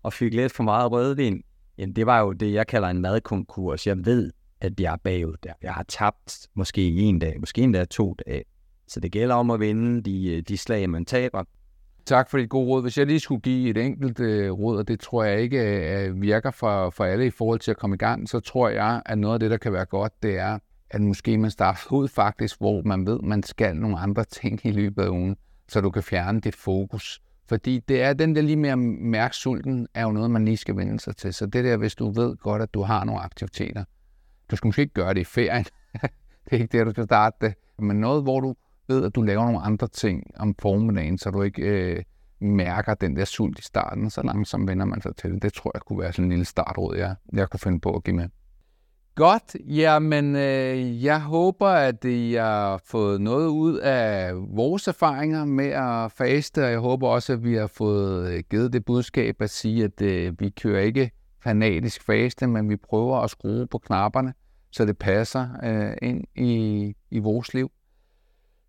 og 0.03 0.13
fik 0.13 0.35
lidt 0.35 0.53
for 0.53 0.63
meget 0.63 0.93
rødvin, 0.93 1.43
jamen 1.79 1.97
det 1.97 2.07
var 2.07 2.21
jo 2.21 2.33
det, 2.33 2.53
jeg 2.53 2.67
kalder 2.67 2.89
en 2.89 3.01
madkonkurs. 3.01 3.87
Jeg 3.87 4.07
ved, 4.07 4.33
at 4.61 4.81
jeg 4.81 4.93
er 4.93 4.97
bagud 4.97 5.37
der. 5.43 5.53
Jeg 5.63 5.75
har 5.75 5.83
tabt 5.83 6.49
måske 6.55 6.89
en 6.89 7.19
dag, 7.19 7.41
måske 7.41 7.61
en 7.61 7.73
dag 7.73 7.89
to 7.89 8.17
dage. 8.27 8.45
Så 8.89 9.01
det 9.01 9.13
gælder 9.13 9.35
om 9.35 9.51
at 9.51 9.61
vinde 9.61 10.03
de, 10.03 10.37
øh, 10.37 10.43
de 10.49 10.57
slag, 10.57 10.91
man 10.91 11.05
taber. 11.05 11.45
Tak 12.07 12.31
for 12.31 12.39
dit 12.39 12.49
gode 12.49 12.67
råd. 12.67 12.83
Hvis 12.83 12.99
jeg 12.99 13.07
lige 13.07 13.21
skulle 13.21 13.41
give 13.41 13.71
et 13.71 13.77
enkelt 13.77 14.21
øh, 14.21 14.53
råd, 14.53 14.79
og 14.79 14.89
det 14.89 15.01
tror 15.01 15.25
jeg 15.25 15.41
ikke 15.41 15.59
øh, 15.59 16.09
øh, 16.09 16.23
virker 16.23 16.51
for, 16.51 16.91
for 16.91 17.05
alle 17.05 17.27
i 17.27 17.31
forhold 17.31 17.61
til 17.61 17.71
at 17.71 17.77
komme 17.77 17.95
i 17.95 17.99
gang, 17.99 18.29
så 18.29 18.41
tror 18.41 18.69
jeg, 18.69 19.03
at 19.07 19.19
noget 19.19 19.35
af 19.35 19.41
det, 19.41 19.51
der 19.51 19.57
kan 19.57 19.73
være 19.73 19.85
godt, 19.85 20.23
det 20.23 20.39
er, 20.39 20.59
at 20.91 21.01
måske 21.01 21.39
man 21.39 21.51
starter 21.51 21.93
ud 21.93 22.09
faktisk, 22.09 22.59
hvor 22.59 22.83
man 22.83 23.07
ved, 23.07 23.19
man 23.23 23.43
skal 23.43 23.77
nogle 23.77 23.99
andre 23.99 24.25
ting 24.25 24.67
i 24.67 24.71
løbet 24.71 25.03
af 25.03 25.09
ugen, 25.09 25.37
så 25.69 25.81
du 25.81 25.91
kan 25.91 26.03
fjerne 26.03 26.41
det 26.41 26.55
fokus. 26.55 27.23
Fordi 27.49 27.81
det 27.89 28.03
er 28.03 28.13
den 28.13 28.37
der 28.37 28.43
lige 28.43 28.57
med 28.57 28.71
at 28.71 28.79
mærke 28.79 29.37
sulten, 29.37 29.87
er 29.95 30.03
jo 30.03 30.13
noget, 30.13 30.31
man 30.31 30.45
lige 30.45 30.57
skal 30.57 30.77
vende 30.77 31.01
sig 31.01 31.17
til. 31.17 31.35
Så 31.35 31.47
det 31.47 31.65
der, 31.65 31.77
hvis 31.77 31.95
du 31.95 32.11
ved 32.11 32.37
godt, 32.37 32.63
at 32.63 32.75
du 32.75 32.83
har 32.83 33.05
nogle 33.05 33.21
aktiviteter, 33.21 33.85
du 34.51 34.57
skal 34.57 34.69
måske 34.69 34.83
ikke 34.83 34.95
gøre 34.95 35.15
det 35.15 35.21
i 35.21 35.25
ferien. 35.25 35.65
det 36.45 36.53
er 36.53 36.57
ikke 36.57 36.79
der, 36.79 36.85
du 36.85 36.91
skal 36.91 37.05
starte 37.05 37.37
det. 37.41 37.55
Men 37.79 37.97
noget, 37.97 38.23
hvor 38.23 38.41
du 38.41 38.55
ved, 38.93 39.05
at 39.05 39.15
du 39.15 39.23
laver 39.23 39.45
nogle 39.45 39.61
andre 39.61 39.89
ting 39.89 40.23
om 40.37 40.55
formiddagen, 40.59 41.19
så 41.19 41.31
du 41.31 41.43
ikke 41.43 41.63
øh, 41.63 42.03
mærker 42.41 42.95
den 42.95 43.17
der 43.17 43.25
sult 43.25 43.59
i 43.59 43.63
starten, 43.63 44.11
så 44.11 44.23
langsomt 44.23 44.69
vender 44.69 44.85
man 44.85 45.03
sig 45.03 45.17
til 45.17 45.31
det. 45.31 45.43
Det 45.43 45.53
tror 45.53 45.71
jeg 45.75 45.83
kunne 45.83 46.01
være 46.01 46.13
sådan 46.13 46.25
en 46.25 46.31
lille 46.31 46.45
startråd, 46.45 46.97
jeg, 46.97 47.15
jeg 47.33 47.51
kunne 47.51 47.61
finde 47.61 47.81
på 47.81 47.97
at 47.97 48.05
give 48.05 48.17
med. 48.17 48.29
Godt, 49.15 49.57
jamen 49.69 50.37
øh, 50.37 51.05
jeg 51.05 51.21
håber, 51.21 51.69
at 51.69 52.05
I 52.05 52.33
har 52.33 52.83
fået 52.87 53.21
noget 53.21 53.47
ud 53.49 53.79
af 53.79 54.33
vores 54.35 54.89
erfaringer 54.89 55.45
med 55.45 55.67
at 55.67 56.13
faste, 56.13 56.65
og 56.65 56.71
jeg 56.71 56.79
håber 56.79 57.09
også, 57.09 57.33
at 57.33 57.45
vi 57.45 57.55
har 57.55 57.67
fået 57.67 58.33
øh, 58.33 58.43
givet 58.51 58.73
det 58.73 58.85
budskab 58.85 59.37
at 59.43 59.51
sige, 59.51 59.85
at 59.85 60.03
øh, 60.03 60.41
vi 60.41 60.51
kører 60.51 60.81
ikke 60.81 61.11
fanatisk 61.43 62.03
faste, 62.07 62.47
men 62.47 62.69
vi 62.69 62.77
prøver 62.77 63.19
at 63.19 63.31
skrue 63.31 63.67
på 63.67 63.79
knapperne, 63.79 64.35
så 64.71 64.85
det 64.85 64.99
passer 64.99 65.49
øh, 65.65 65.97
ind 66.03 66.25
i, 66.35 66.95
i 67.11 67.19
vores 67.19 67.55
liv. 67.55 67.71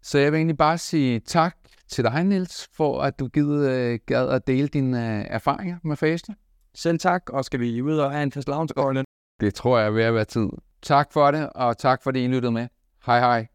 Så 0.04 0.18
jeg 0.20 0.32
vil 0.32 0.38
egentlig 0.38 0.58
bare 0.58 0.78
sige 0.78 1.20
tak 1.20 1.56
til 1.88 2.04
dig, 2.04 2.24
Niels, 2.24 2.68
for 2.76 3.02
at 3.02 3.20
du 3.20 3.28
givet, 3.28 3.70
øh, 3.70 4.00
gad 4.06 4.30
at 4.30 4.48
dele 4.48 4.68
dine 4.68 5.20
øh, 5.20 5.26
erfaringer 5.30 5.78
med 5.84 5.96
faste. 5.96 6.36
Selv 6.76 7.00
tak, 7.00 7.30
og 7.30 7.46
skal 7.46 7.60
vi 7.60 7.82
ud 7.82 7.98
og 7.98 8.12
have 8.12 8.24
en 8.24 8.32
fastelavnsgård? 8.32 9.04
Det 9.40 9.54
tror 9.54 9.78
jeg 9.78 9.88
er 9.88 9.92
ved 9.92 10.04
at 10.04 10.14
være 10.14 10.26
tid. 10.26 10.50
Tak 10.82 11.14
for 11.14 11.32
det, 11.32 11.50
og 11.50 11.78
tak 11.78 12.04
fordi 12.04 12.24
I 12.24 12.28
lyttede 12.28 12.52
med. 12.52 12.68
Hej 13.06 13.20
hej. 13.20 13.48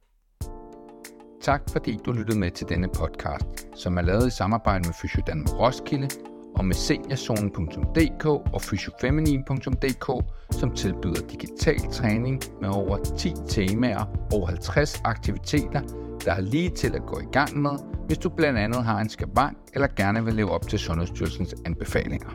Tak 1.42 1.62
fordi 1.72 1.98
du 2.06 2.12
lyttede 2.12 2.38
med 2.38 2.50
til 2.50 2.68
denne 2.68 2.88
podcast, 2.88 3.68
som 3.76 3.98
er 3.98 4.02
lavet 4.02 4.26
i 4.26 4.30
samarbejde 4.30 4.88
med 4.88 4.94
Fysio 5.02 5.22
Danmark 5.26 5.60
Roskilde 5.60 6.08
og 6.54 6.64
med 6.64 6.74
seniorzonen.dk 6.74 8.26
og 8.26 8.62
fysiofeminin.dk, 8.62 10.24
som 10.50 10.74
tilbyder 10.74 11.26
digital 11.30 11.92
træning 11.92 12.42
med 12.60 12.68
over 12.68 12.96
10 13.18 13.32
temaer 13.48 14.04
og 14.32 14.48
50 14.48 15.00
aktiviteter, 15.04 16.07
der 16.24 16.32
er 16.32 16.40
lige 16.40 16.70
til 16.70 16.94
at 16.94 17.06
gå 17.06 17.18
i 17.18 17.32
gang 17.32 17.62
med, 17.62 17.70
hvis 18.06 18.18
du 18.18 18.28
blandt 18.28 18.58
andet 18.58 18.84
har 18.84 19.00
en 19.00 19.08
skavank 19.08 19.58
eller 19.74 19.88
gerne 19.96 20.24
vil 20.24 20.34
leve 20.34 20.50
op 20.50 20.68
til 20.68 20.78
Sundhedsstyrelsens 20.78 21.54
anbefalinger. 21.66 22.30